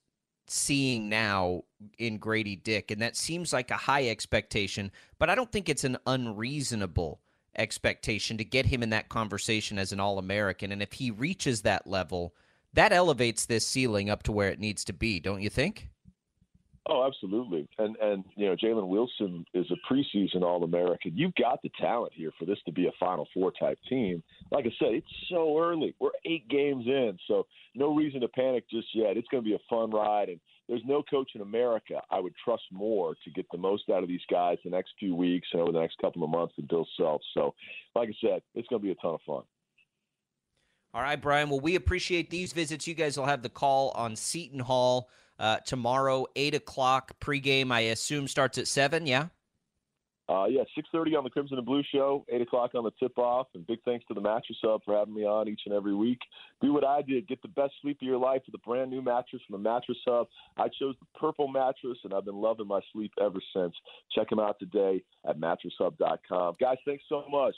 seeing 0.47 1.09
now 1.09 1.63
in 1.97 2.17
grady 2.17 2.55
dick 2.55 2.91
and 2.91 3.01
that 3.01 3.15
seems 3.15 3.51
like 3.51 3.71
a 3.71 3.75
high 3.75 4.07
expectation 4.07 4.91
but 5.19 5.29
i 5.29 5.35
don't 5.35 5.51
think 5.51 5.69
it's 5.69 5.83
an 5.83 5.97
unreasonable 6.07 7.19
expectation 7.57 8.37
to 8.37 8.43
get 8.43 8.65
him 8.65 8.83
in 8.83 8.89
that 8.89 9.09
conversation 9.09 9.77
as 9.79 9.91
an 9.91 9.99
all-american 9.99 10.71
and 10.71 10.81
if 10.81 10.93
he 10.93 11.11
reaches 11.11 11.61
that 11.61 11.87
level 11.87 12.33
that 12.75 12.91
elevates 12.91 13.45
this 13.45 13.65
ceiling 13.65 14.09
up 14.09 14.21
to 14.23 14.33
where 14.33 14.49
it 14.49 14.59
needs 14.59 14.83
to 14.83 14.93
be, 14.93 15.19
don't 15.21 15.41
you 15.41 15.49
think? 15.49 15.87
Oh, 16.87 17.07
absolutely. 17.07 17.67
And 17.79 17.95
and 17.97 18.23
you 18.35 18.45
know, 18.45 18.55
Jalen 18.55 18.87
Wilson 18.87 19.43
is 19.55 19.65
a 19.71 19.93
preseason 19.93 20.43
All 20.43 20.63
American. 20.63 21.13
You've 21.15 21.33
got 21.33 21.59
the 21.63 21.71
talent 21.81 22.13
here 22.15 22.31
for 22.37 22.45
this 22.45 22.59
to 22.65 22.71
be 22.71 22.85
a 22.85 22.91
Final 22.99 23.27
Four 23.33 23.51
type 23.59 23.79
team. 23.89 24.21
Like 24.51 24.65
I 24.65 24.73
said, 24.77 24.93
it's 24.93 25.07
so 25.29 25.59
early. 25.59 25.95
We're 25.99 26.11
eight 26.25 26.47
games 26.47 26.85
in, 26.85 27.17
so 27.27 27.47
no 27.73 27.95
reason 27.95 28.21
to 28.21 28.27
panic 28.27 28.69
just 28.69 28.87
yet. 28.93 29.17
It's 29.17 29.27
going 29.29 29.43
to 29.43 29.49
be 29.49 29.55
a 29.55 29.59
fun 29.67 29.89
ride, 29.89 30.29
and 30.29 30.39
there's 30.69 30.83
no 30.85 31.01
coach 31.01 31.31
in 31.33 31.41
America 31.41 32.01
I 32.11 32.19
would 32.19 32.33
trust 32.43 32.63
more 32.71 33.15
to 33.24 33.31
get 33.31 33.48
the 33.51 33.57
most 33.57 33.89
out 33.89 34.03
of 34.03 34.09
these 34.09 34.25
guys 34.29 34.57
the 34.63 34.69
next 34.69 34.91
few 35.00 35.15
weeks 35.15 35.48
and 35.53 35.63
over 35.63 35.71
the 35.71 35.79
next 35.79 35.98
couple 36.00 36.24
of 36.24 36.29
months 36.29 36.53
than 36.55 36.67
Bill 36.69 36.87
Self. 36.98 37.21
So, 37.33 37.55
like 37.95 38.09
I 38.09 38.13
said, 38.21 38.41
it's 38.53 38.67
going 38.67 38.81
to 38.81 38.85
be 38.85 38.91
a 38.91 38.95
ton 38.95 39.15
of 39.15 39.21
fun. 39.25 39.43
All 40.93 41.01
right, 41.01 41.19
Brian. 41.19 41.50
Well, 41.50 41.59
we 41.59 41.75
appreciate 41.75 42.29
these 42.29 42.53
visits. 42.53 42.87
You 42.87 42.93
guys 42.93 43.17
will 43.17 43.25
have 43.25 43.41
the 43.41 43.50
call 43.50 43.89
on 43.95 44.15
Seton 44.15 44.59
Hall 44.59 45.09
uh, 45.39 45.57
tomorrow, 45.65 46.25
eight 46.35 46.55
o'clock 46.55 47.19
pregame. 47.19 47.71
I 47.71 47.81
assume 47.81 48.27
starts 48.27 48.57
at 48.57 48.67
seven. 48.67 49.05
Yeah. 49.07 49.27
Uh, 50.27 50.45
yeah, 50.50 50.63
six 50.74 50.89
thirty 50.91 51.15
on 51.15 51.24
the 51.24 51.29
Crimson 51.29 51.57
and 51.57 51.65
Blue 51.65 51.83
show, 51.93 52.25
eight 52.29 52.41
o'clock 52.41 52.71
on 52.74 52.83
the 52.83 52.91
tip 53.00 53.15
off, 53.19 53.45
and 53.53 53.65
big 53.67 53.77
thanks 53.85 54.03
to 54.07 54.15
the 54.15 54.21
Mattress 54.21 54.57
Hub 54.63 54.81
for 54.83 54.98
having 54.98 55.13
me 55.13 55.24
on 55.24 55.48
each 55.48 55.61
and 55.67 55.75
every 55.75 55.93
week. 55.93 56.17
Do 56.61 56.74
what 56.74 56.83
I 56.83 57.03
did, 57.03 57.27
get 57.27 57.43
the 57.43 57.48
best 57.50 57.74
sleep 57.81 57.98
of 58.01 58.07
your 58.07 58.17
life 58.17 58.41
with 58.48 58.55
a 58.55 58.67
brand 58.67 58.89
new 58.89 59.03
mattress 59.03 59.43
from 59.48 59.61
the 59.61 59.69
Mattress 59.69 60.00
Hub. 60.07 60.27
I 60.57 60.63
chose 60.79 60.95
the 61.00 61.19
purple 61.19 61.48
mattress, 61.48 62.00
and 62.03 62.11
I've 62.11 62.25
been 62.25 62.41
loving 62.41 62.67
my 62.67 62.79
sleep 62.91 63.11
ever 63.21 63.37
since. 63.55 63.75
Check 64.15 64.29
them 64.29 64.39
out 64.39 64.57
today 64.57 65.03
at 65.29 65.39
mattresshub.com. 65.39 66.55
Guys, 66.59 66.77
thanks 66.85 67.03
so 67.07 67.24
much. 67.29 67.55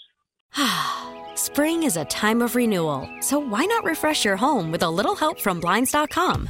Spring 1.37 1.83
is 1.83 1.95
a 1.95 2.03
time 2.05 2.41
of 2.41 2.55
renewal, 2.55 3.07
so 3.21 3.39
why 3.39 3.63
not 3.63 3.85
refresh 3.85 4.25
your 4.25 4.35
home 4.35 4.73
with 4.73 4.81
a 4.81 4.89
little 4.89 5.15
help 5.15 5.39
from 5.39 5.61
Blinds.com? 5.61 6.49